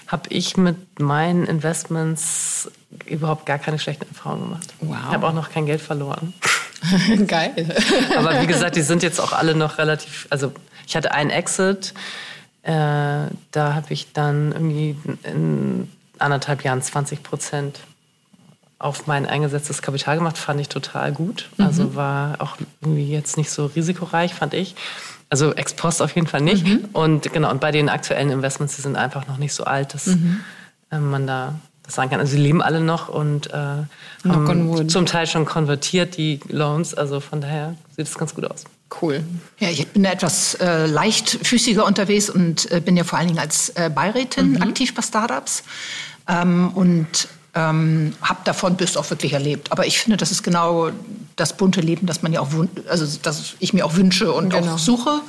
[0.08, 2.72] habe ich mit meinen Investments
[3.06, 4.74] überhaupt gar keine schlechten Erfahrungen gemacht.
[4.80, 4.98] Wow.
[5.08, 6.34] Ich habe auch noch kein Geld verloren.
[7.28, 7.76] Geil.
[8.18, 10.28] Aber wie gesagt, die sind jetzt auch alle noch relativ.
[10.30, 10.54] Also
[10.88, 11.94] ich hatte einen Exit.
[12.62, 17.82] Äh, da habe ich dann irgendwie in anderthalb Jahren 20 Prozent
[18.80, 20.38] auf mein eingesetztes Kapital gemacht.
[20.38, 21.50] Fand ich total gut.
[21.58, 21.66] Mhm.
[21.66, 24.76] Also war auch irgendwie jetzt nicht so risikoreich, fand ich.
[25.34, 26.64] Also ex post auf jeden Fall nicht.
[26.64, 26.90] Mhm.
[26.94, 30.06] Und genau, und bei den aktuellen Investments, die sind einfach noch nicht so alt, dass
[30.06, 30.42] mhm.
[30.92, 32.20] äh, man da das sagen kann.
[32.20, 33.54] Also sie leben alle noch und äh,
[34.30, 36.94] haben zum Teil schon konvertiert, die Loans.
[36.94, 38.66] Also von daher sieht es ganz gut aus.
[39.02, 39.24] Cool.
[39.58, 43.40] Ja, ich bin da etwas äh, leichtfüßiger unterwegs und äh, bin ja vor allen Dingen
[43.40, 44.62] als äh, Beirätin mhm.
[44.62, 45.64] aktiv bei Startups.
[46.28, 49.72] Ähm, und ähm, habe davon bis auch wirklich erlebt.
[49.72, 50.90] Aber ich finde, das ist genau
[51.36, 52.50] das bunte Leben, das man ja auch,
[52.90, 54.74] also das ich mir auch wünsche und genau.
[54.74, 55.22] auch suche.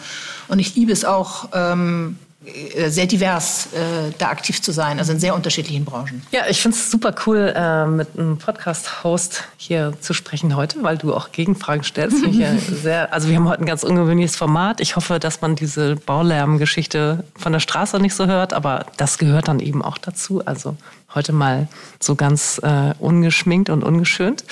[0.49, 5.13] Und ich liebe es auch, ähm, äh, sehr divers äh, da aktiv zu sein, also
[5.13, 6.23] in sehr unterschiedlichen Branchen.
[6.31, 10.99] Ja, ich finde es super cool, äh, mit einem Podcast-Host hier zu sprechen heute, weil
[10.99, 12.25] du auch Gegenfragen stellst.
[12.33, 14.81] ja sehr, also wir haben heute ein ganz ungewöhnliches Format.
[14.81, 19.49] Ich hoffe, dass man diese Baulärmgeschichte von der Straße nicht so hört, aber das gehört
[19.49, 20.43] dann eben auch dazu.
[20.45, 20.77] Also
[21.15, 21.69] heute mal
[22.01, 24.45] so ganz äh, ungeschminkt und ungeschönt.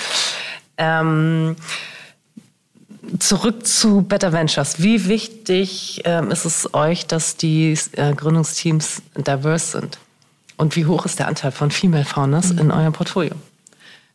[0.77, 1.55] Ähm,
[3.19, 4.81] zurück zu Better Ventures.
[4.81, 9.99] Wie wichtig ähm, ist es euch, dass die äh, Gründungsteams diverse sind?
[10.57, 12.59] Und wie hoch ist der Anteil von Female Founders mhm.
[12.59, 13.33] in eurem Portfolio?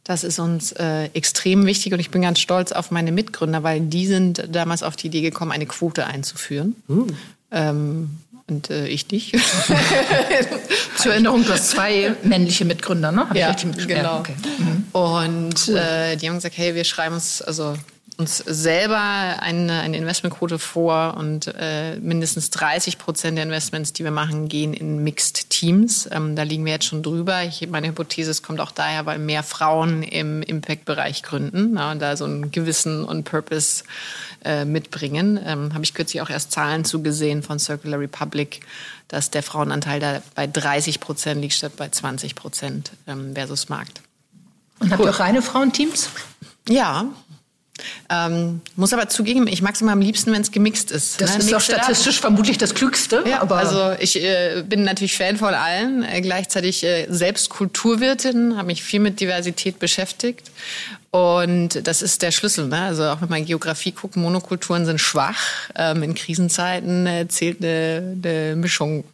[0.05, 3.81] Das ist uns äh, extrem wichtig und ich bin ganz stolz auf meine Mitgründer, weil
[3.81, 6.77] die sind damals auf die Idee gekommen, eine Quote einzuführen.
[6.89, 7.07] Uh.
[7.51, 8.11] Ähm,
[8.49, 9.33] und äh, ich dich.
[10.97, 13.29] Zur Erinnerung, du hast zwei männliche Mitgründer, ne?
[13.29, 14.21] Hab ja, genau.
[14.21, 14.35] Okay.
[14.59, 14.85] Mhm.
[14.93, 17.75] Und äh, die haben gesagt, hey, wir schreiben uns, also
[18.19, 24.11] uns selber eine, eine Investmentquote vor und äh, mindestens 30 Prozent der Investments, die wir
[24.11, 26.09] machen, gehen in Mixed Teams.
[26.11, 27.45] Ähm, da liegen wir jetzt schon drüber.
[27.45, 32.01] Ich, meine Hypothese es kommt auch daher, weil mehr Frauen im Impact-Bereich gründen na, und
[32.01, 33.85] da so einen Gewissen und Purpose
[34.45, 35.39] äh, mitbringen.
[35.45, 38.67] Ähm, Habe ich kürzlich auch erst Zahlen zugesehen von Circular Republic,
[39.07, 44.03] dass der Frauenanteil da bei 30 Prozent liegt statt bei 20 Prozent ähm, versus Markt.
[44.81, 46.11] Und habt ihr auch reine Frauenteams?
[46.69, 47.07] Ja,
[48.11, 51.21] ähm, muss aber zugeben, ich mag es immer am liebsten, wenn es gemixt ist.
[51.21, 51.39] Das ne?
[51.39, 52.23] ist doch statistisch up.
[52.23, 53.25] vermutlich das Klügste.
[53.29, 58.57] Ja, aber also ich äh, bin natürlich Fan von allen, äh, gleichzeitig äh, selbst Kulturwirtin,
[58.57, 60.51] habe mich viel mit Diversität beschäftigt.
[61.11, 62.69] Und das ist der Schlüssel.
[62.69, 62.83] Ne?
[62.83, 65.39] Also auch wenn man Geografie guckt, Monokulturen sind schwach.
[65.75, 69.05] Ähm, in Krisenzeiten äh, zählt eine, eine Mischung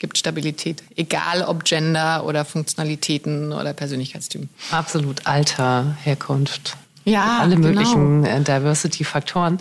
[0.00, 4.48] gibt Stabilität, egal ob Gender oder Funktionalitäten oder Persönlichkeitstypen.
[4.72, 6.76] Absolut, Alter, Herkunft.
[7.10, 7.68] Ja, alle genau.
[7.68, 8.38] möglichen genau.
[8.38, 9.58] Diversity-Faktoren.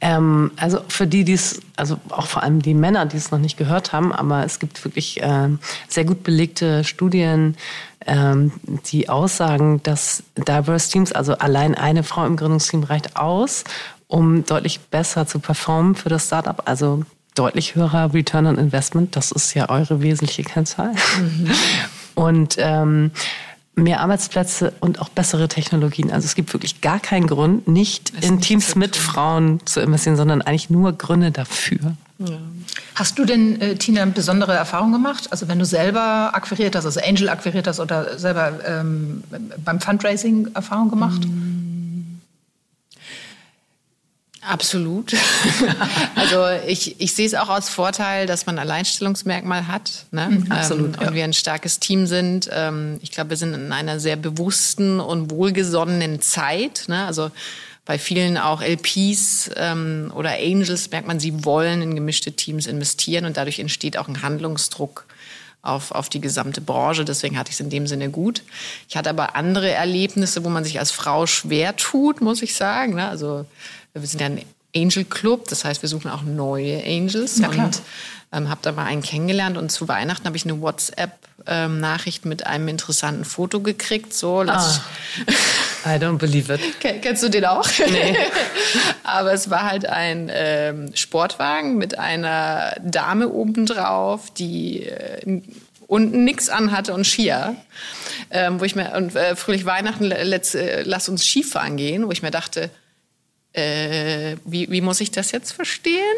[0.00, 3.38] Ähm, also für die, die es, also auch vor allem die Männer, die es noch
[3.38, 5.48] nicht gehört haben, aber es gibt wirklich äh,
[5.88, 7.56] sehr gut belegte Studien,
[8.06, 8.52] ähm,
[8.86, 13.64] die aussagen, dass Diverse Teams, also allein eine Frau im Gründungsteam reicht aus,
[14.06, 16.62] um deutlich besser zu performen für das Startup.
[16.66, 20.92] Also deutlich höherer Return on Investment, das ist ja eure wesentliche Kennzahl.
[21.18, 21.50] Mhm.
[22.14, 23.10] Und ähm,
[23.76, 26.12] mehr Arbeitsplätze und auch bessere Technologien.
[26.12, 30.16] Also es gibt wirklich gar keinen Grund, nicht in nicht Teams mit Frauen zu investieren,
[30.16, 31.96] sondern eigentlich nur Gründe dafür.
[32.18, 32.38] Ja.
[32.94, 35.32] Hast du denn, äh, Tina, besondere Erfahrungen gemacht?
[35.32, 39.24] Also wenn du selber akquiriert hast, also Angel akquiriert hast oder selber ähm,
[39.64, 41.24] beim Fundraising Erfahrungen gemacht?
[41.24, 41.63] Mhm.
[44.46, 45.14] Absolut.
[46.14, 50.06] also ich, ich sehe es auch als Vorteil, dass man ein Alleinstellungsmerkmal hat.
[50.10, 50.28] Ne?
[50.28, 50.94] Mhm, absolut.
[50.96, 51.14] Ähm, und ja.
[51.14, 52.48] wir ein starkes Team sind.
[52.52, 56.84] Ähm, ich glaube, wir sind in einer sehr bewussten und wohlgesonnenen Zeit.
[56.88, 57.04] Ne?
[57.06, 57.30] Also
[57.86, 63.26] bei vielen auch LPs ähm, oder Angels merkt man, sie wollen in gemischte Teams investieren
[63.26, 65.04] und dadurch entsteht auch ein Handlungsdruck
[65.64, 67.04] auf, auf die gesamte Branche.
[67.04, 68.42] Deswegen hatte ich es in dem Sinne gut.
[68.88, 72.94] Ich hatte aber andere Erlebnisse, wo man sich als Frau schwer tut, muss ich sagen.
[72.94, 73.08] Ne?
[73.08, 73.46] Also
[73.94, 74.42] wir sind ja ein
[74.76, 77.80] Angel Club, das heißt, wir suchen auch neue Angels ja, und
[78.32, 82.46] ähm, habe da mal einen kennengelernt und zu Weihnachten habe ich eine WhatsApp-Nachricht ähm, mit
[82.46, 84.12] einem interessanten Foto gekriegt.
[84.12, 84.80] So, lass
[85.84, 86.60] ah, I don't believe it.
[86.80, 87.68] Kennst du den auch?
[87.78, 88.16] Nee.
[89.04, 95.40] Aber es war halt ein ähm, Sportwagen mit einer Dame obendrauf, die äh,
[95.86, 97.54] unten nichts anhatte und Skier.
[98.30, 102.10] Ähm, wo ich mir, und äh, fröhlich Weihnachten, let's, äh, lass uns Skifahren gehen, wo
[102.10, 102.70] ich mir dachte,
[103.54, 106.16] äh, wie, wie muss ich das jetzt verstehen?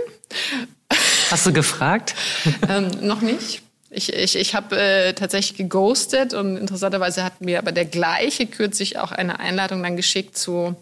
[1.31, 2.15] Hast du gefragt?
[2.69, 3.63] ähm, noch nicht.
[3.91, 8.99] Ich, ich, ich habe äh, tatsächlich geghostet und interessanterweise hat mir aber der gleiche kürzlich
[8.99, 10.77] auch eine Einladung dann geschickt zu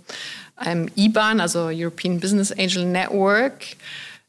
[0.57, 3.65] einem IBAN, also European Business Angel Network.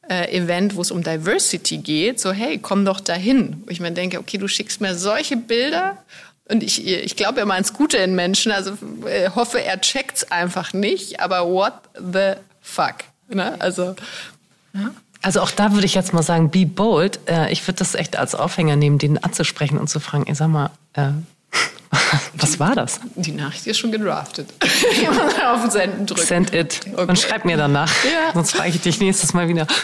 [0.08, 3.64] Äh, Event, wo es um Diversity geht, so hey, komm doch dahin.
[3.66, 5.98] Wo ich mir denke, okay, du schickst mir solche Bilder
[6.48, 8.78] und ich, ich glaube immer ans Gute in Menschen, also
[9.08, 12.96] äh, hoffe, er checkt's einfach nicht, aber what the fuck?
[13.30, 13.56] Ne?
[13.60, 13.96] Also,
[14.74, 14.92] ja.
[15.22, 17.20] Also auch da würde ich jetzt mal sagen, be bold.
[17.28, 20.50] Äh, ich würde das echt als Aufhänger nehmen, den anzusprechen und zu fragen, ey, sag
[20.50, 21.10] mal, äh,
[22.36, 23.00] was war das?
[23.16, 24.54] Die Nachricht ist schon gedraftet.
[25.46, 26.26] Auf Senden drücken.
[26.26, 26.82] Send it.
[26.94, 27.06] Okay.
[27.10, 27.92] Und schreib mir danach.
[28.04, 28.34] Ja.
[28.34, 29.66] Sonst frage ich dich nächstes Mal wieder.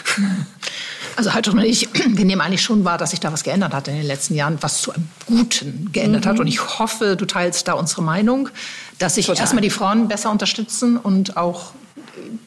[1.16, 3.88] Also halt und ich, wir nehmen eigentlich schon wahr, dass sich da was geändert hat
[3.88, 6.28] in den letzten Jahren, was zu einem Guten geändert mhm.
[6.28, 6.40] hat.
[6.40, 8.48] Und ich hoffe, du teilst da unsere Meinung,
[8.98, 11.72] dass sich erstmal die Frauen besser unterstützen und auch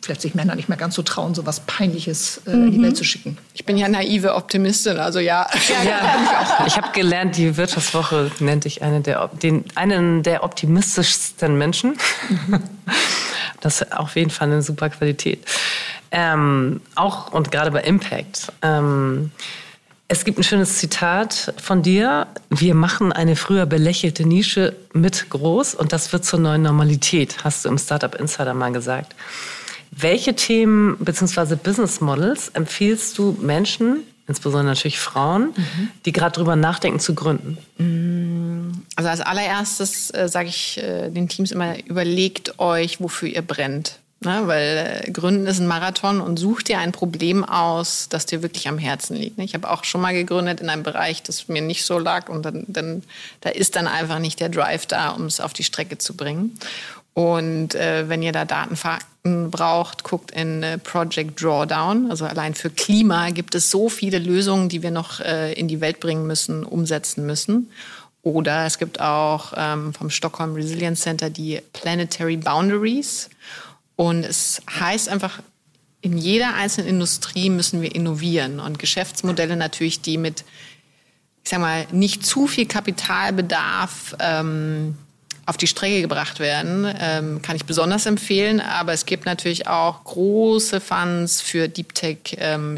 [0.01, 2.67] vielleicht sich Männer nicht mehr ganz so trauen, so was Peinliches äh, mhm.
[2.67, 3.37] in die Welt zu schicken.
[3.53, 5.47] Ich bin ja naive Optimistin, also ja.
[5.69, 6.65] ja, ja.
[6.67, 11.97] Ich habe gelernt, die Wirtschaftswoche nennt ich eine der, den, einen der optimistischsten Menschen.
[12.29, 12.59] Mhm.
[13.65, 15.43] Das ist auf jeden Fall eine super Qualität.
[16.11, 18.53] Ähm, auch und gerade bei Impact.
[18.61, 19.31] Ähm,
[20.07, 22.27] es gibt ein schönes Zitat von dir.
[22.51, 27.65] Wir machen eine früher belächelte Nische mit groß und das wird zur neuen Normalität, hast
[27.65, 29.15] du im Startup Insider mal gesagt.
[29.89, 31.55] Welche Themen bzw.
[31.55, 35.91] Business Models empfiehlst du Menschen, insbesondere natürlich Frauen, mhm.
[36.05, 37.57] die gerade drüber nachdenken zu gründen?
[37.77, 43.41] Mm, also als allererstes äh, sage ich äh, den Teams immer, überlegt euch, wofür ihr
[43.41, 43.99] brennt.
[44.21, 44.43] Ne?
[44.45, 48.67] Weil äh, Gründen ist ein Marathon und such dir ein Problem aus, das dir wirklich
[48.67, 49.37] am Herzen liegt.
[49.37, 49.43] Ne?
[49.43, 52.43] Ich habe auch schon mal gegründet in einem Bereich, das mir nicht so lag und
[52.43, 53.03] dann, dann
[53.41, 56.57] da ist dann einfach nicht der Drive da, um es auf die Strecke zu bringen.
[57.15, 62.11] Und äh, wenn ihr da Datenfakten braucht, guckt in äh, Project Drawdown.
[62.11, 65.79] Also allein für Klima gibt es so viele Lösungen, die wir noch äh, in die
[65.79, 67.71] Welt bringen müssen, umsetzen müssen.
[68.21, 73.29] Oder es gibt auch ähm, vom Stockholm Resilience Center die Planetary Boundaries.
[73.95, 75.39] Und es heißt einfach,
[76.01, 80.43] in jeder einzelnen Industrie müssen wir innovieren und Geschäftsmodelle natürlich, die mit,
[81.43, 84.97] ich sag mal, nicht zu viel Kapitalbedarf ähm,
[85.45, 88.59] auf die Strecke gebracht werden, ähm, kann ich besonders empfehlen.
[88.59, 92.77] Aber es gibt natürlich auch große Funds für Deep Tech ähm,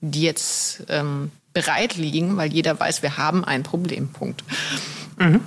[0.00, 4.44] die jetzt ähm, bereit liegen, weil jeder weiß, wir haben ein Problempunkt.
[5.18, 5.40] Mhm.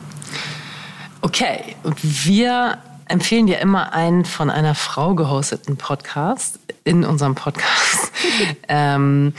[1.22, 8.12] Okay, wir empfehlen dir immer einen von einer Frau gehosteten Podcast in unserem Podcast.
[8.68, 9.34] ähm,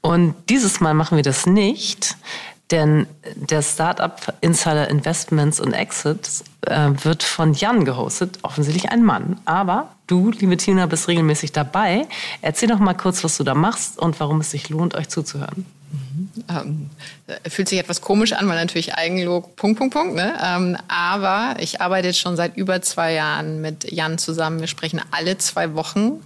[0.00, 2.16] und dieses Mal machen wir das nicht,
[2.72, 3.06] denn
[3.36, 9.38] der Startup Insider Investments und Exits äh, wird von Jan gehostet, offensichtlich ein Mann.
[9.44, 12.06] Aber du, liebe Tina, bist regelmäßig dabei.
[12.40, 15.66] Erzähl doch mal kurz, was du da machst und warum es sich lohnt, euch zuzuhören.
[16.48, 16.90] Ähm,
[17.48, 20.14] fühlt sich etwas komisch an, weil natürlich Eigenlob, Punkt, Punkt, Punkt.
[20.14, 20.34] Ne?
[20.42, 24.60] Ähm, aber ich arbeite jetzt schon seit über zwei Jahren mit Jan zusammen.
[24.60, 26.22] Wir sprechen alle zwei Wochen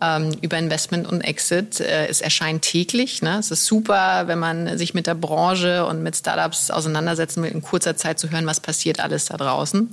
[0.00, 1.80] ähm, über Investment und Exit.
[1.80, 3.22] Äh, es erscheint täglich.
[3.22, 3.38] Ne?
[3.38, 7.62] Es ist super, wenn man sich mit der Branche und mit Startups auseinandersetzen will, in
[7.62, 9.92] kurzer Zeit zu hören, was passiert alles da draußen.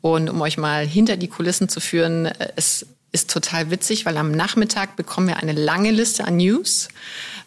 [0.00, 4.16] Und um euch mal hinter die Kulissen zu führen, äh, es ist total witzig, weil
[4.16, 6.88] am Nachmittag bekommen wir eine lange Liste an News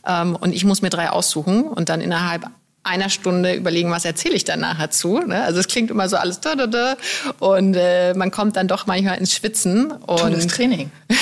[0.08, 2.46] ähm, und ich muss mir drei aussuchen und dann innerhalb
[2.86, 5.20] einer Stunde überlegen, was erzähle ich dann nachher zu.
[5.20, 5.44] Ne?
[5.44, 6.96] Also es klingt immer so alles da, da, da.
[7.40, 9.92] und äh, man kommt dann doch manchmal ins Schwitzen.
[9.92, 10.92] Und Tolles Training.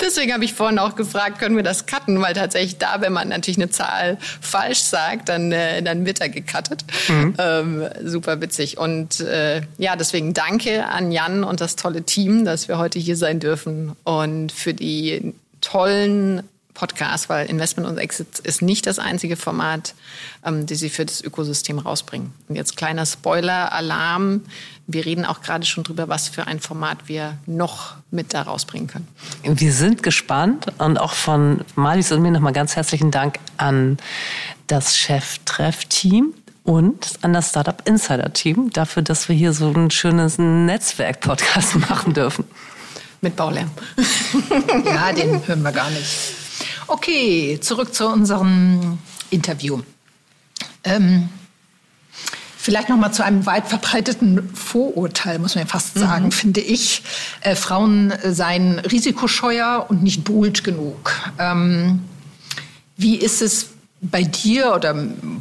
[0.00, 2.20] Deswegen habe ich vorhin auch gefragt, können wir das cutten?
[2.20, 6.28] Weil tatsächlich da, wenn man natürlich eine Zahl falsch sagt, dann, äh, dann wird er
[6.28, 6.84] gecuttet.
[7.08, 7.34] Mhm.
[7.38, 8.78] Ähm, super witzig.
[8.78, 13.16] Und äh, ja, deswegen danke an Jan und das tolle Team, dass wir heute hier
[13.16, 16.42] sein dürfen und für die tollen
[16.78, 19.94] Podcast, weil Investment und Exit ist nicht das einzige Format,
[20.44, 22.32] ähm, die sie für das Ökosystem rausbringen.
[22.48, 24.42] Und jetzt kleiner Spoiler-Alarm.
[24.86, 28.86] Wir reden auch gerade schon drüber, was für ein Format wir noch mit da rausbringen
[28.86, 29.08] können.
[29.42, 33.98] Wir sind gespannt und auch von Malis und mir nochmal ganz herzlichen Dank an
[34.68, 40.38] das Cheftreff-Team und an das Startup Insider Team dafür, dass wir hier so ein schönes
[40.38, 42.44] Netzwerk-Podcast machen dürfen.
[43.20, 43.72] Mit Baulärm.
[44.84, 46.47] ja, den hören wir gar nicht.
[46.88, 49.82] Okay, zurück zu unserem Interview.
[50.84, 51.28] Ähm,
[52.56, 56.32] vielleicht noch mal zu einem weit verbreiteten Vorurteil, muss man ja fast sagen, mhm.
[56.32, 57.02] finde ich.
[57.42, 61.14] Äh, Frauen seien risikoscheuer und nicht bold genug.
[61.38, 62.04] Ähm,
[62.96, 63.68] wie ist es
[64.00, 64.94] bei dir oder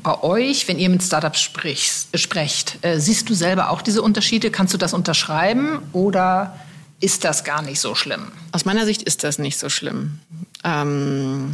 [0.04, 2.80] bei euch, wenn ihr mit Startups sprichst, sprecht?
[2.82, 4.52] Äh, siehst du selber auch diese Unterschiede?
[4.52, 6.60] Kannst du das unterschreiben oder
[7.00, 8.32] ist das gar nicht so schlimm?
[8.52, 10.20] Aus meiner Sicht ist das nicht so schlimm.
[10.68, 11.53] Ähm,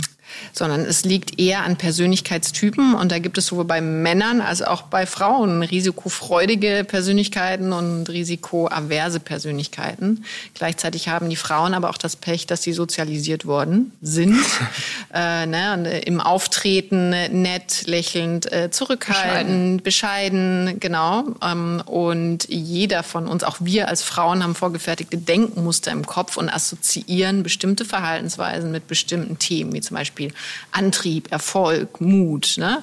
[0.52, 4.84] sondern es liegt eher an Persönlichkeitstypen und da gibt es sowohl bei Männern als auch
[4.84, 10.26] bei Frauen risikofreudige Persönlichkeiten und risikoaverse Persönlichkeiten.
[10.54, 14.38] Gleichzeitig haben die Frauen aber auch das Pech, dass sie sozialisiert worden sind,
[15.14, 21.24] äh, ne, äh, im Auftreten nett, lächelnd, äh, zurückhaltend, bescheiden, bescheiden genau.
[21.42, 26.50] Ähm, und jeder von uns, auch wir als Frauen, haben vorgefertigte Denkmuster im Kopf und
[26.50, 30.34] assoziieren bestimmte Verhaltensweisen mit bestimmten Themen, wie zum Beispiel Beispiel
[30.72, 32.56] Antrieb, Erfolg, Mut.
[32.58, 32.82] Ne?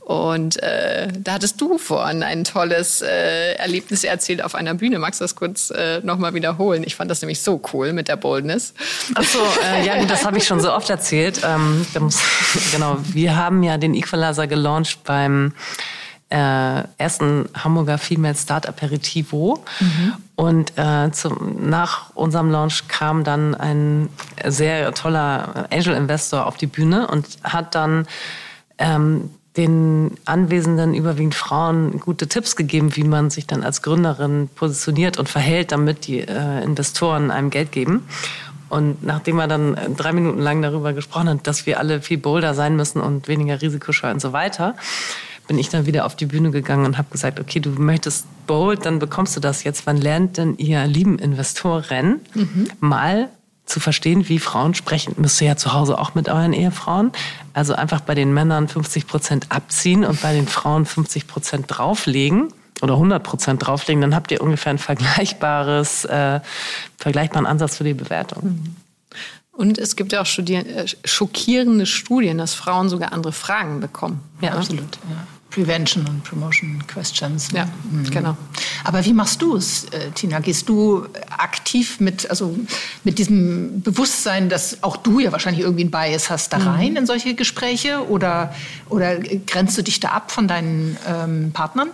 [0.00, 4.98] Und äh, da hattest du vorhin ein tolles äh, Erlebnis erzählt auf einer Bühne.
[4.98, 6.82] Magst du das kurz äh, nochmal wiederholen?
[6.84, 8.72] Ich fand das nämlich so cool mit der Boldness.
[9.14, 11.40] Ach so, äh, ja, das habe ich schon so oft erzählt.
[11.44, 11.86] Ähm,
[12.72, 15.52] genau, wir haben ja den Equalizer gelauncht beim
[16.30, 19.62] äh, ersten Hamburger Female Start Aperitivo.
[19.80, 20.12] Mhm.
[20.34, 24.08] Und äh, zum, nach unserem Launch kam dann ein
[24.44, 28.06] sehr toller Angel Investor auf die Bühne und hat dann
[28.78, 35.18] ähm, den Anwesenden, überwiegend Frauen, gute Tipps gegeben, wie man sich dann als Gründerin positioniert
[35.18, 38.06] und verhält, damit die äh, Investoren einem Geld geben.
[38.68, 42.52] Und nachdem er dann drei Minuten lang darüber gesprochen hat, dass wir alle viel bolder
[42.54, 44.74] sein müssen und weniger risikoscheu und so weiter,
[45.46, 48.84] bin ich dann wieder auf die Bühne gegangen und habe gesagt, okay, du möchtest bold,
[48.84, 49.86] dann bekommst du das jetzt.
[49.86, 52.68] Wann lernt denn ihr lieben Investoren mhm.
[52.80, 53.28] mal
[53.64, 55.14] zu verstehen, wie Frauen sprechen?
[55.18, 57.12] Müsst ihr ja zu Hause auch mit euren Ehefrauen.
[57.52, 62.52] Also einfach bei den Männern 50 Prozent abziehen und bei den Frauen 50 Prozent drauflegen
[62.82, 66.40] oder 100 Prozent drauflegen, dann habt ihr ungefähr ein vergleichbares, äh,
[66.98, 68.44] vergleichbaren Ansatz für die Bewertung.
[68.44, 68.76] Mhm.
[69.52, 74.20] Und es gibt ja auch äh, schockierende Studien, dass Frauen sogar andere Fragen bekommen.
[74.42, 74.54] Ja, ja.
[74.56, 74.98] absolut.
[75.08, 75.26] Ja.
[75.56, 77.50] Prevention und Promotion Questions.
[77.52, 78.10] Ja, mhm.
[78.10, 78.36] genau.
[78.84, 80.40] Aber wie machst du es, äh, Tina?
[80.40, 82.58] Gehst du aktiv mit, also
[83.04, 86.96] mit diesem Bewusstsein, dass auch du ja wahrscheinlich irgendwie ein Bias hast, da rein mhm.
[86.98, 88.06] in solche Gespräche?
[88.10, 88.54] Oder,
[88.90, 91.88] oder grenzt du dich da ab von deinen ähm, Partnern?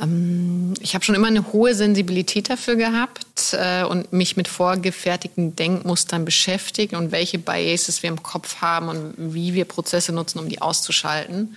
[0.00, 5.56] Ähm, ich habe schon immer eine hohe Sensibilität dafür gehabt äh, und mich mit vorgefertigten
[5.56, 10.48] Denkmustern beschäftigt und welche Biases wir im Kopf haben und wie wir Prozesse nutzen, um
[10.48, 11.56] die auszuschalten.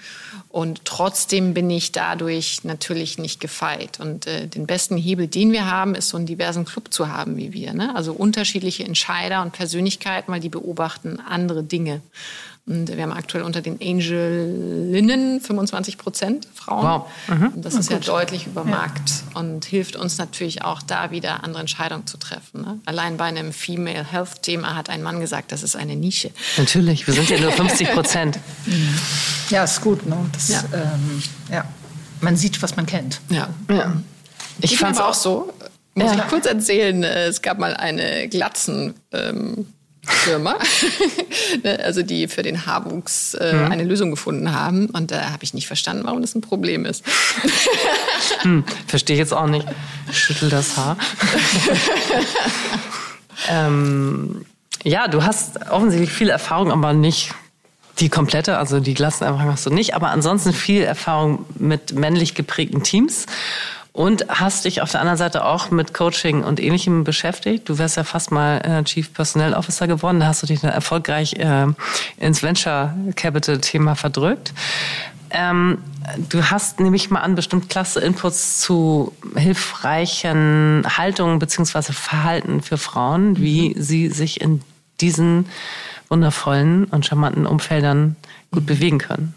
[0.49, 3.99] Und trotzdem bin ich dadurch natürlich nicht gefeit.
[3.99, 7.37] Und äh, den besten Hebel, den wir haben, ist so einen diversen Club zu haben
[7.37, 7.73] wie wir.
[7.73, 7.95] Ne?
[7.95, 12.01] Also unterschiedliche Entscheider und Persönlichkeiten, weil die beobachten andere Dinge.
[12.68, 16.84] Und wir haben aktuell unter den Angelinnen 25 Prozent Frauen.
[16.84, 17.07] Wow.
[17.28, 17.53] Mhm.
[17.62, 19.39] Das ist ja deutlich über Markt ja.
[19.39, 22.62] und hilft uns natürlich auch da wieder andere Entscheidungen zu treffen.
[22.62, 22.80] Ne?
[22.86, 26.30] Allein bei einem Female Health Thema hat ein Mann gesagt, das ist eine Nische.
[26.57, 28.39] Natürlich, wir sind ja nur 50 Prozent.
[29.49, 30.05] ja, ist gut.
[30.05, 30.18] Ne?
[30.32, 30.64] Das, ja.
[30.72, 31.66] Ähm, ja.
[32.22, 33.22] Man sieht, was man kennt.
[33.30, 33.49] Ja.
[33.72, 33.93] ja.
[34.59, 35.51] Ich, ich fand es auch so.
[35.95, 36.20] Muss ja.
[36.20, 38.93] ich kurz erzählen, äh, es gab mal eine Glatzen.
[39.12, 39.66] Ähm,
[40.04, 40.58] Firma,
[41.64, 43.72] ne, also die für den Haarwuchs äh, mhm.
[43.72, 44.88] eine Lösung gefunden haben.
[44.88, 47.06] Und da habe ich nicht verstanden, warum das ein Problem ist.
[48.41, 49.68] hm, Verstehe ich jetzt auch nicht.
[50.12, 50.97] Schüttel das Haar.
[53.49, 54.45] ähm,
[54.84, 57.34] ja, du hast offensichtlich viel Erfahrung, aber nicht
[57.99, 62.82] die komplette, also die Glassenerfahrung hast du nicht, aber ansonsten viel Erfahrung mit männlich geprägten
[62.82, 63.28] Teams
[63.93, 67.67] und hast dich auf der anderen Seite auch mit Coaching und Ähnlichem beschäftigt.
[67.67, 70.21] Du wärst ja fast mal äh, Chief Personnel Officer geworden.
[70.21, 71.67] Da hast du dich erfolgreich äh,
[72.17, 74.53] ins Venture Capital Thema verdrückt.
[75.29, 75.79] Ähm,
[76.29, 83.37] du hast nämlich mal an bestimmt klasse Inputs zu hilfreichen Haltungen beziehungsweise Verhalten für Frauen,
[83.37, 83.81] wie mhm.
[83.81, 84.61] sie sich in
[84.99, 85.47] diesen
[86.09, 88.15] wundervollen und charmanten Umfeldern
[88.51, 89.33] gut bewegen können.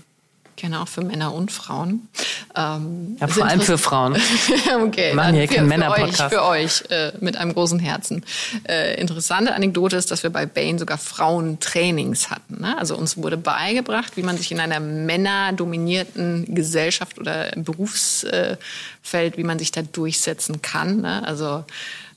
[0.56, 2.08] Gerne auch für Männer und Frauen.
[2.54, 4.16] Ähm, ja, vor allem für Frauen.
[4.82, 6.32] okay, Machen hier keinen Männer-Podcast.
[6.32, 8.24] Für euch, für euch äh, mit einem großen Herzen.
[8.68, 12.60] Äh, interessante Anekdote ist, dass wir bei Bain sogar Frauentrainings hatten.
[12.60, 12.78] Ne?
[12.78, 18.58] Also uns wurde beigebracht, wie man sich in einer männerdominierten Gesellschaft oder Berufsfeld,
[19.36, 21.00] wie man sich da durchsetzen kann.
[21.00, 21.26] Ne?
[21.26, 21.64] Also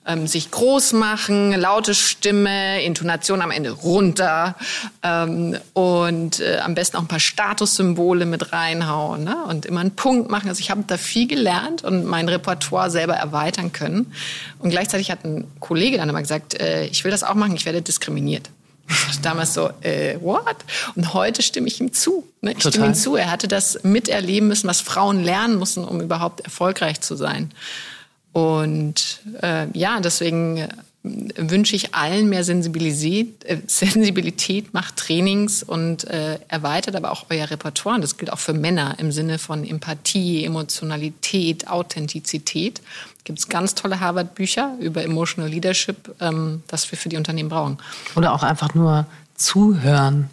[0.08, 4.56] ähm, sich groß machen, laute Stimme, Intonation am Ende runter
[5.04, 9.44] ähm, und äh, am besten auch ein paar Statussymbole mit reinhauen ne?
[9.48, 10.48] und immer einen Punkt machen.
[10.50, 14.14] Also ich habe da viel gelernt und mein Repertoire selber erweitern können.
[14.60, 17.66] Und gleichzeitig hat ein Kollege dann immer gesagt, äh, ich will das auch machen, ich
[17.66, 18.50] werde diskriminiert.
[19.22, 20.56] Damals so, äh, what?
[20.96, 22.26] Und heute stimme ich ihm zu.
[22.42, 22.52] Ne?
[22.52, 22.72] Ich Total.
[22.72, 23.16] stimme ihm zu.
[23.18, 27.52] Er hatte das miterleben müssen, was Frauen lernen müssen, um überhaupt erfolgreich zu sein.
[28.38, 30.70] Und äh, ja, deswegen äh,
[31.02, 37.50] wünsche ich allen mehr Sensibilität, äh, Sensibilität macht Trainings und äh, erweitert aber auch euer
[37.50, 37.96] Repertoire.
[37.96, 42.80] Und das gilt auch für Männer im Sinne von Empathie, Emotionalität, Authentizität.
[43.24, 47.80] Gibt es ganz tolle Harvard-Bücher über Emotional Leadership, ähm, das wir für die Unternehmen brauchen.
[48.16, 50.30] Oder auch einfach nur zuhören.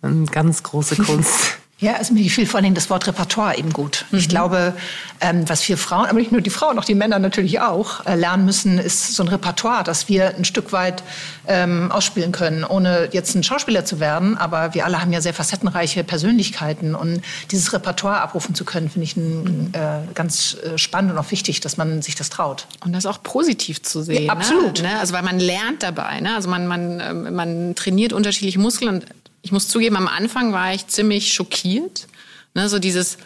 [0.00, 1.57] Eine ganz große Kunst.
[1.80, 4.04] Ja, also mir gefiel vor allem das Wort Repertoire eben gut.
[4.10, 4.18] Mhm.
[4.18, 4.74] Ich glaube,
[5.20, 8.16] ähm, was wir Frauen, aber nicht nur die Frauen, auch die Männer natürlich auch, äh,
[8.16, 11.04] lernen müssen, ist so ein Repertoire, das wir ein Stück weit
[11.46, 14.36] ähm, ausspielen können, ohne jetzt ein Schauspieler zu werden.
[14.36, 17.22] Aber wir alle haben ja sehr facettenreiche Persönlichkeiten und
[17.52, 21.60] dieses Repertoire abrufen zu können, finde ich ein, äh, ganz äh, spannend und auch wichtig,
[21.60, 22.66] dass man sich das traut.
[22.84, 24.24] Und das auch positiv zu sehen.
[24.24, 24.82] Ja, absolut.
[24.82, 24.98] Ne?
[24.98, 26.18] Also weil man lernt dabei.
[26.20, 26.34] Ne?
[26.34, 29.06] Also man, man, ähm, man trainiert unterschiedliche Muskeln und
[29.42, 32.08] ich muss zugeben, am Anfang war ich ziemlich schockiert.
[32.54, 33.18] Ne, so dieses,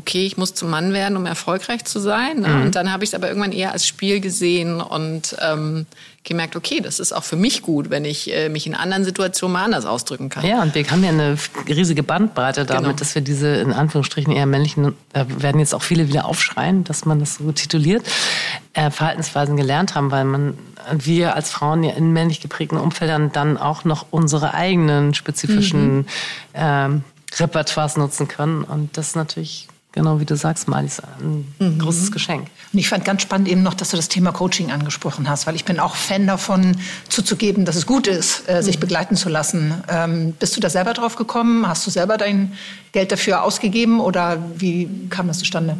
[0.00, 2.40] okay, ich muss zum Mann werden, um erfolgreich zu sein.
[2.40, 2.48] Ne?
[2.48, 2.62] Mhm.
[2.62, 5.86] Und dann habe ich es aber irgendwann eher als Spiel gesehen und ähm,
[6.24, 9.52] gemerkt, okay, das ist auch für mich gut, wenn ich äh, mich in anderen Situationen
[9.52, 10.44] mal anders ausdrücken kann.
[10.44, 11.36] Ja, und wir haben ja eine
[11.68, 12.96] riesige Bandbreite damit, genau.
[12.96, 17.04] dass wir diese in Anführungsstrichen eher männlichen, da werden jetzt auch viele wieder aufschreien, dass
[17.04, 18.04] man das so tituliert,
[18.72, 20.58] äh, Verhaltensweisen gelernt haben, weil man
[20.92, 26.06] wir als Frauen ja in männlich geprägten Umfeldern dann auch noch unsere eigenen spezifischen mhm.
[26.54, 27.04] ähm,
[27.38, 28.64] Repertoires nutzen können.
[28.64, 31.78] Und das ist natürlich Genau wie du sagst, Malis, ein mhm.
[31.80, 32.46] großes Geschenk.
[32.72, 35.56] Und ich fand ganz spannend eben noch, dass du das Thema Coaching angesprochen hast, weil
[35.56, 36.76] ich bin auch Fan davon,
[37.08, 38.80] zuzugeben, dass es gut ist, äh, sich mhm.
[38.80, 39.82] begleiten zu lassen.
[39.88, 41.66] Ähm, bist du da selber drauf gekommen?
[41.66, 42.52] Hast du selber dein
[42.92, 45.76] Geld dafür ausgegeben oder wie kam das zustande?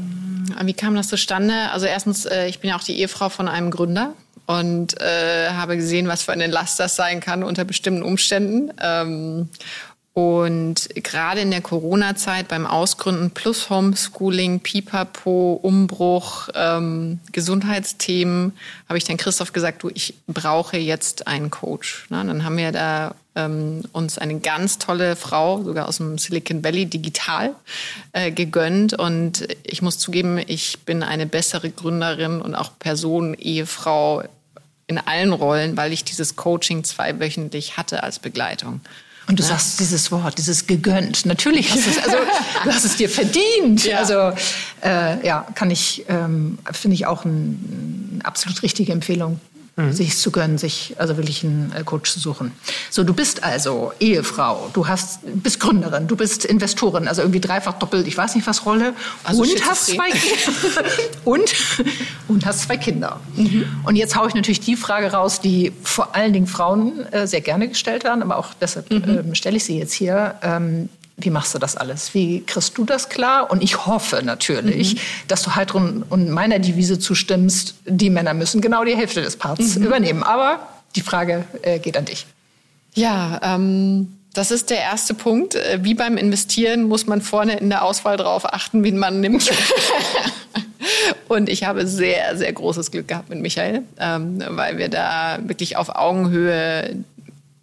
[0.61, 1.71] Wie kam das zustande?
[1.71, 4.15] Also erstens, äh, ich bin ja auch die Ehefrau von einem Gründer
[4.47, 8.73] und äh, habe gesehen, was für eine Last das sein kann unter bestimmten Umständen.
[8.83, 9.49] Ähm,
[10.21, 18.53] und gerade in der Corona-Zeit beim Ausgründen plus Homeschooling, Pipapo, Umbruch, ähm, Gesundheitsthemen,
[18.89, 22.07] habe ich dann Christoph gesagt, du, ich brauche jetzt einen Coach.
[22.11, 26.63] Na, dann haben wir da ähm, uns eine ganz tolle Frau, sogar aus dem Silicon
[26.63, 27.55] Valley, digital
[28.13, 28.95] äh, gegönnt.
[28.95, 34.23] Und ich muss zugeben, ich bin eine bessere Gründerin und auch Person, Ehefrau
[34.87, 38.81] in allen Rollen, weil ich dieses Coaching zweiwöchentlich hatte als Begleitung.
[39.31, 39.51] Und du ja.
[39.51, 41.25] sagst dieses Wort, dieses gegönnt.
[41.25, 42.17] Natürlich hast es, also
[42.65, 43.85] du hast es dir verdient.
[43.85, 43.99] Ja.
[43.99, 44.33] Also
[44.83, 47.57] äh, ja, kann ich, ähm, finde ich auch eine
[48.21, 49.41] ein absolut richtige Empfehlung.
[49.77, 49.93] Mhm.
[49.93, 52.53] sich zu gönnen, sich also wirklich einen äh, Coach zu suchen.
[52.91, 57.75] So, du bist also Ehefrau, du hast, bist Gründerin, du bist Investorin, also irgendwie dreifach
[57.75, 58.95] doppelt, ich weiß nicht was Rolle,
[59.25, 60.11] also und hast zwei
[61.25, 61.55] und
[62.29, 63.21] und hast zwei Kinder.
[63.37, 63.65] Mhm.
[63.85, 67.41] Und jetzt haue ich natürlich die Frage raus, die vor allen Dingen Frauen äh, sehr
[67.41, 69.31] gerne gestellt werden, aber auch deshalb mhm.
[69.31, 70.37] äh, stelle ich sie jetzt hier.
[70.43, 70.89] Ähm,
[71.21, 72.15] wie machst du das alles?
[72.15, 73.51] Wie kriegst du das klar?
[73.51, 75.01] Und ich hoffe natürlich, mhm.
[75.29, 79.77] dass du halt und meiner Devise zustimmst, die Männer müssen genau die Hälfte des Parts
[79.77, 79.85] mhm.
[79.85, 80.23] übernehmen.
[80.23, 80.61] Aber
[80.97, 82.27] die Frage äh, geht an dich.
[82.95, 85.55] Ja, ähm, das ist der erste Punkt.
[85.55, 89.51] Äh, wie beim Investieren muss man vorne in der Auswahl darauf achten, wen man nimmt.
[91.29, 95.77] Und ich habe sehr, sehr großes Glück gehabt mit Michael, ähm, weil wir da wirklich
[95.77, 96.97] auf Augenhöhe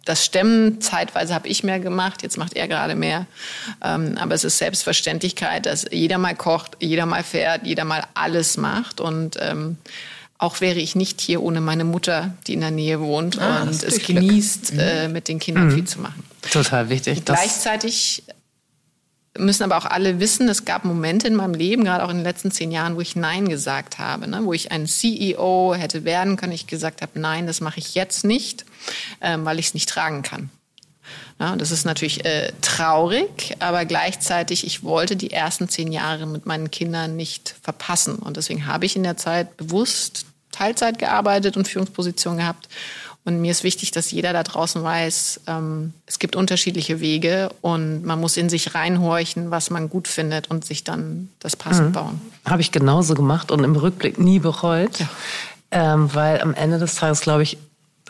[0.08, 3.26] das Stemmen, zeitweise habe ich mehr gemacht, jetzt macht er gerade mehr.
[3.84, 8.56] Ähm, aber es ist Selbstverständlichkeit, dass jeder mal kocht, jeder mal fährt, jeder mal alles
[8.56, 9.02] macht.
[9.02, 9.76] Und ähm,
[10.38, 13.82] auch wäre ich nicht hier ohne meine Mutter, die in der Nähe wohnt ah, und
[13.82, 14.78] es genießt, mhm.
[14.78, 15.74] äh, mit den Kindern mhm.
[15.74, 16.24] viel zu machen.
[16.50, 17.26] Total wichtig.
[17.26, 18.22] Gleichzeitig
[19.38, 22.24] müssen aber auch alle wissen, es gab Momente in meinem Leben, gerade auch in den
[22.24, 24.40] letzten zehn Jahren, wo ich Nein gesagt habe, ne?
[24.44, 26.52] wo ich ein CEO hätte werden können.
[26.52, 28.64] Ich gesagt habe, nein, das mache ich jetzt nicht,
[29.20, 30.50] ähm, weil ich es nicht tragen kann.
[31.40, 36.46] Ja, das ist natürlich äh, traurig, aber gleichzeitig, ich wollte die ersten zehn Jahre mit
[36.46, 38.16] meinen Kindern nicht verpassen.
[38.16, 42.68] Und deswegen habe ich in der Zeit bewusst Teilzeit gearbeitet und Führungspositionen gehabt
[43.28, 48.02] und mir ist wichtig, dass jeder da draußen weiß, ähm, es gibt unterschiedliche Wege und
[48.02, 51.92] man muss in sich reinhorchen, was man gut findet und sich dann das passend mhm.
[51.92, 52.20] bauen.
[52.46, 55.08] Habe ich genauso gemacht und im Rückblick nie bereut, ja.
[55.72, 57.58] ähm, weil am Ende des Tages, glaube ich,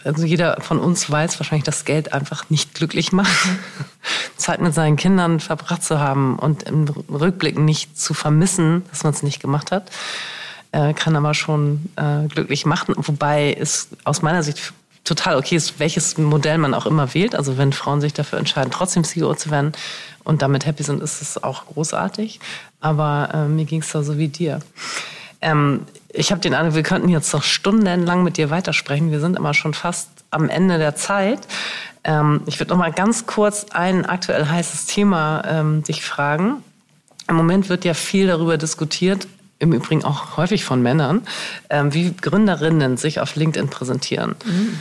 [0.04, 3.48] also jeder von uns weiß wahrscheinlich, dass Geld einfach nicht glücklich macht.
[4.36, 9.12] Zeit mit seinen Kindern verbracht zu haben und im Rückblick nicht zu vermissen, dass man
[9.12, 9.90] es nicht gemacht hat,
[10.70, 12.94] äh, kann aber schon äh, glücklich machen.
[12.96, 14.72] Wobei es aus meiner Sicht
[15.08, 17.34] total okay ist, welches Modell man auch immer wählt.
[17.34, 19.72] Also wenn Frauen sich dafür entscheiden, trotzdem CEO zu werden
[20.24, 22.40] und damit happy sind, ist es auch großartig.
[22.80, 24.60] Aber äh, mir ging es da so wie dir.
[25.40, 29.10] Ähm, ich habe den Eindruck, wir könnten jetzt noch stundenlang mit dir weitersprechen.
[29.10, 31.40] Wir sind immer schon fast am Ende der Zeit.
[32.04, 36.62] Ähm, ich würde noch mal ganz kurz ein aktuell heißes Thema ähm, dich fragen.
[37.28, 39.28] Im Moment wird ja viel darüber diskutiert,
[39.58, 41.26] im Übrigen auch häufig von Männern,
[41.68, 44.36] ähm, wie Gründerinnen sich auf LinkedIn präsentieren.
[44.44, 44.78] Mhm.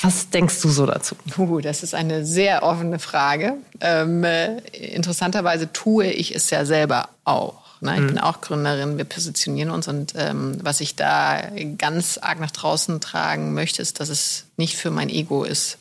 [0.00, 1.16] Was denkst du so dazu?
[1.36, 3.54] Uh, das ist eine sehr offene Frage.
[3.80, 7.68] Ähm, äh, interessanterweise tue ich es ja selber auch.
[7.80, 7.94] Ne?
[7.94, 8.06] Ich mhm.
[8.08, 11.42] bin auch Gründerin, wir positionieren uns und ähm, was ich da
[11.78, 15.78] ganz arg nach draußen tragen möchte, ist, dass es nicht für mein Ego ist.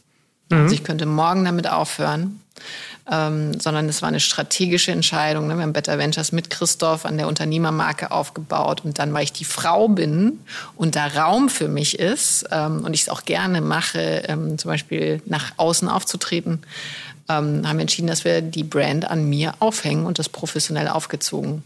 [0.49, 0.63] Mhm.
[0.63, 2.41] Also ich könnte morgen damit aufhören
[3.09, 5.47] ähm, sondern es war eine strategische Entscheidung.
[5.47, 5.55] Ne?
[5.55, 9.45] Wir haben Better Ventures mit Christoph an der Unternehmermarke aufgebaut und dann, weil ich die
[9.45, 10.39] Frau bin
[10.75, 14.69] und da Raum für mich ist ähm, und ich es auch gerne mache, ähm, zum
[14.69, 16.63] Beispiel nach außen aufzutreten,
[17.29, 21.63] ähm, haben wir entschieden, dass wir die Brand an mir aufhängen und das professionell aufgezogen.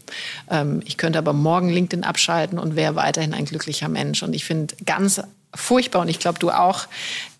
[0.48, 4.22] Ähm, ich könnte aber morgen LinkedIn abschalten und wäre weiterhin ein glücklicher Mensch.
[4.22, 5.20] Und ich finde ganz
[5.54, 6.86] furchtbar und ich glaube du auch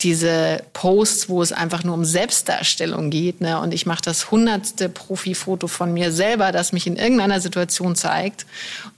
[0.01, 3.61] diese Posts, wo es einfach nur um Selbstdarstellung geht ne?
[3.61, 8.47] und ich mache das hundertste Profifoto von mir selber, das mich in irgendeiner Situation zeigt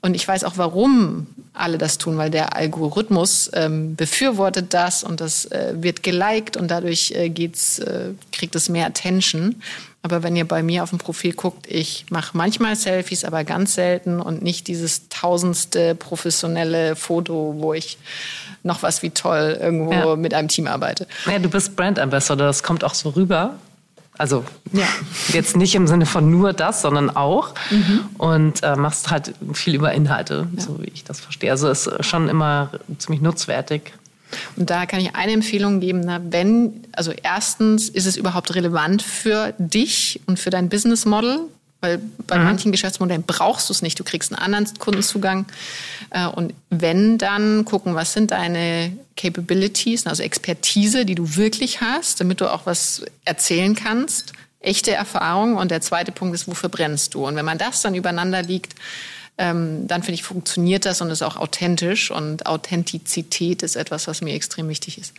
[0.01, 5.21] und ich weiß auch, warum alle das tun, weil der Algorithmus ähm, befürwortet das und
[5.21, 9.62] das äh, wird geliked und dadurch äh, geht's, äh, kriegt es mehr Attention.
[10.05, 13.73] Aber wenn ihr bei mir auf dem Profil guckt, ich mache manchmal Selfies, aber ganz
[13.75, 17.97] selten und nicht dieses tausendste professionelle Foto, wo ich
[18.63, 20.17] noch was wie toll irgendwo ja.
[20.17, 21.07] mit einem Team arbeite.
[21.25, 23.55] Ja, du bist Brand Ambassador, das kommt auch so rüber.
[24.19, 24.87] Also ja.
[25.33, 27.55] jetzt nicht im Sinne von nur das, sondern auch.
[27.71, 28.01] Mhm.
[28.19, 30.63] Und äh, machst halt viel über Inhalte, ja.
[30.63, 31.51] so wie ich das verstehe.
[31.51, 33.95] Also ist schon immer ziemlich nutzwertig.
[34.57, 39.03] Und da kann ich eine Empfehlung geben, na, wenn, also erstens ist es überhaupt relevant
[39.03, 41.41] für dich und für dein Business Model,
[41.85, 42.45] weil bei mhm.
[42.45, 44.01] manchen Geschäftsmodellen brauchst du es nicht.
[44.01, 45.45] Du kriegst einen anderen Kundenzugang.
[46.11, 52.20] Äh, und wenn, dann gucken, was sind deine Capabilities, also Expertise, die du wirklich hast,
[52.20, 54.32] damit du auch was erzählen kannst.
[54.61, 55.57] Echte Erfahrung.
[55.57, 57.26] Und der zweite Punkt ist, wofür brennst du?
[57.26, 58.74] Und wenn man das dann übereinander liegt,
[59.37, 62.11] ähm, dann finde ich, funktioniert das und ist auch authentisch.
[62.11, 65.12] Und Authentizität ist etwas, was mir extrem wichtig ist.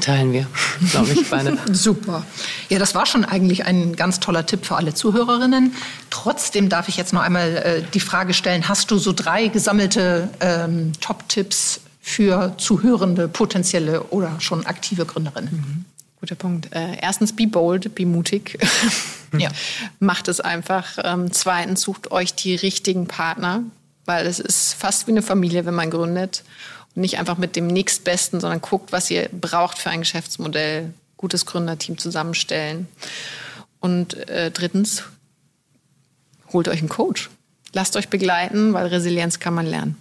[0.00, 0.46] Teilen wir,
[0.90, 1.58] glaube ich, beide.
[1.72, 2.24] Super.
[2.68, 5.74] Ja, das war schon eigentlich ein ganz toller Tipp für alle Zuhörerinnen.
[6.10, 10.28] Trotzdem darf ich jetzt noch einmal äh, die Frage stellen, hast du so drei gesammelte
[10.40, 15.52] ähm, Top-Tipps für zuhörende, potenzielle oder schon aktive Gründerinnen?
[15.52, 15.91] Mhm.
[16.22, 16.72] Guter Punkt.
[16.72, 18.56] Äh, erstens, be bold, be mutig.
[19.36, 19.50] ja.
[19.98, 20.96] Macht es einfach.
[21.02, 23.64] Ähm, zweitens, sucht euch die richtigen Partner,
[24.04, 26.44] weil es ist fast wie eine Familie, wenn man gründet.
[26.94, 31.98] Nicht einfach mit dem nächstbesten, sondern guckt, was ihr braucht für ein Geschäftsmodell, gutes Gründerteam
[31.98, 32.86] zusammenstellen.
[33.80, 35.02] Und äh, drittens,
[36.52, 37.30] holt euch einen Coach.
[37.72, 40.00] Lasst euch begleiten, weil Resilienz kann man lernen.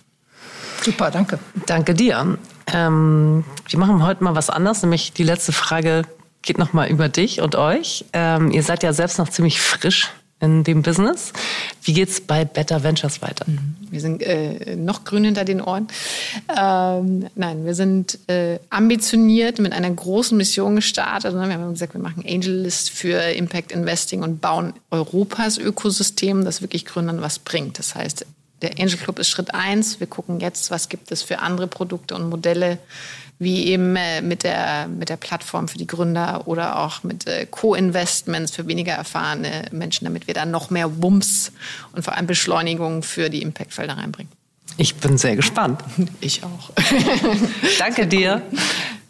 [0.83, 1.39] Super, danke.
[1.65, 2.37] Danke dir.
[2.67, 6.03] Ähm, wir machen heute mal was anderes, nämlich die letzte Frage
[6.41, 8.05] geht nochmal über dich und euch.
[8.13, 10.09] Ähm, ihr seid ja selbst noch ziemlich frisch
[10.41, 11.33] in dem Business.
[11.83, 13.45] Wie geht's bei Better Ventures weiter?
[13.89, 15.87] Wir sind äh, noch grün hinter den Ohren.
[16.49, 21.33] Ähm, nein, wir sind äh, ambitioniert mit einer großen Mission gestartet.
[21.33, 26.61] Wir haben gesagt, wir machen Angel List für Impact Investing und bauen Europas Ökosystem, das
[26.61, 27.77] wirklich Gründern was bringt.
[27.77, 28.25] Das heißt,
[28.61, 29.99] der Angel Club ist Schritt eins.
[29.99, 32.77] Wir gucken jetzt, was gibt es für andere Produkte und Modelle,
[33.39, 37.47] wie eben äh, mit, der, mit der Plattform für die Gründer oder auch mit äh,
[37.49, 41.51] Co-Investments für weniger erfahrene Menschen, damit wir dann noch mehr Wumms
[41.93, 44.31] und vor allem Beschleunigung für die Impact-Felder reinbringen.
[44.77, 45.81] Ich bin sehr gespannt.
[46.21, 46.69] Ich auch.
[47.79, 48.43] Danke dir.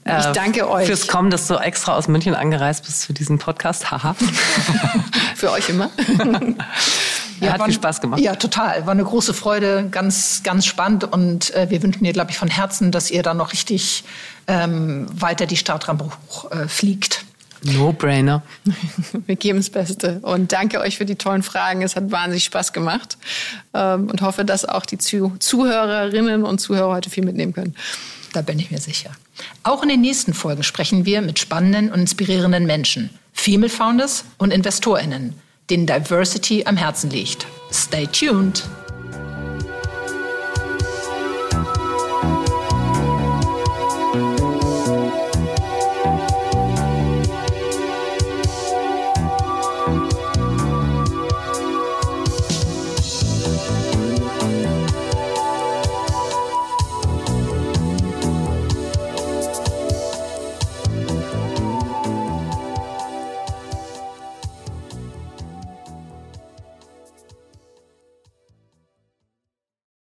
[0.04, 0.88] Ich äh, danke euch.
[0.88, 3.91] Fürs Kommen, dass du extra aus München angereist bist für diesen Podcast.
[3.91, 4.16] Haha.
[5.36, 5.91] für euch immer.
[7.41, 8.21] Ja, hat war, viel Spaß gemacht.
[8.21, 8.85] Ja, total.
[8.85, 11.05] War eine große Freude, ganz, ganz spannend.
[11.05, 14.03] Und äh, wir wünschen dir, glaube ich, von Herzen, dass ihr da noch richtig
[14.47, 16.67] ähm, weiter die Startrampe hoch äh.
[17.63, 18.41] No-brainer.
[19.27, 20.19] Wir geben das Beste.
[20.23, 21.83] Und danke euch für die tollen Fragen.
[21.83, 23.17] Es hat wahnsinnig Spaß gemacht.
[23.73, 27.75] Ähm, und hoffe, dass auch die Zuhörerinnen und Zuhörer heute viel mitnehmen können.
[28.33, 29.11] Da bin ich mir sicher.
[29.61, 34.51] Auch in den nächsten Folgen sprechen wir mit spannenden und inspirierenden Menschen, Female Founders und
[34.51, 35.35] InvestorInnen
[35.72, 37.47] denen Diversity am Herzen liegt.
[37.72, 38.63] Stay tuned!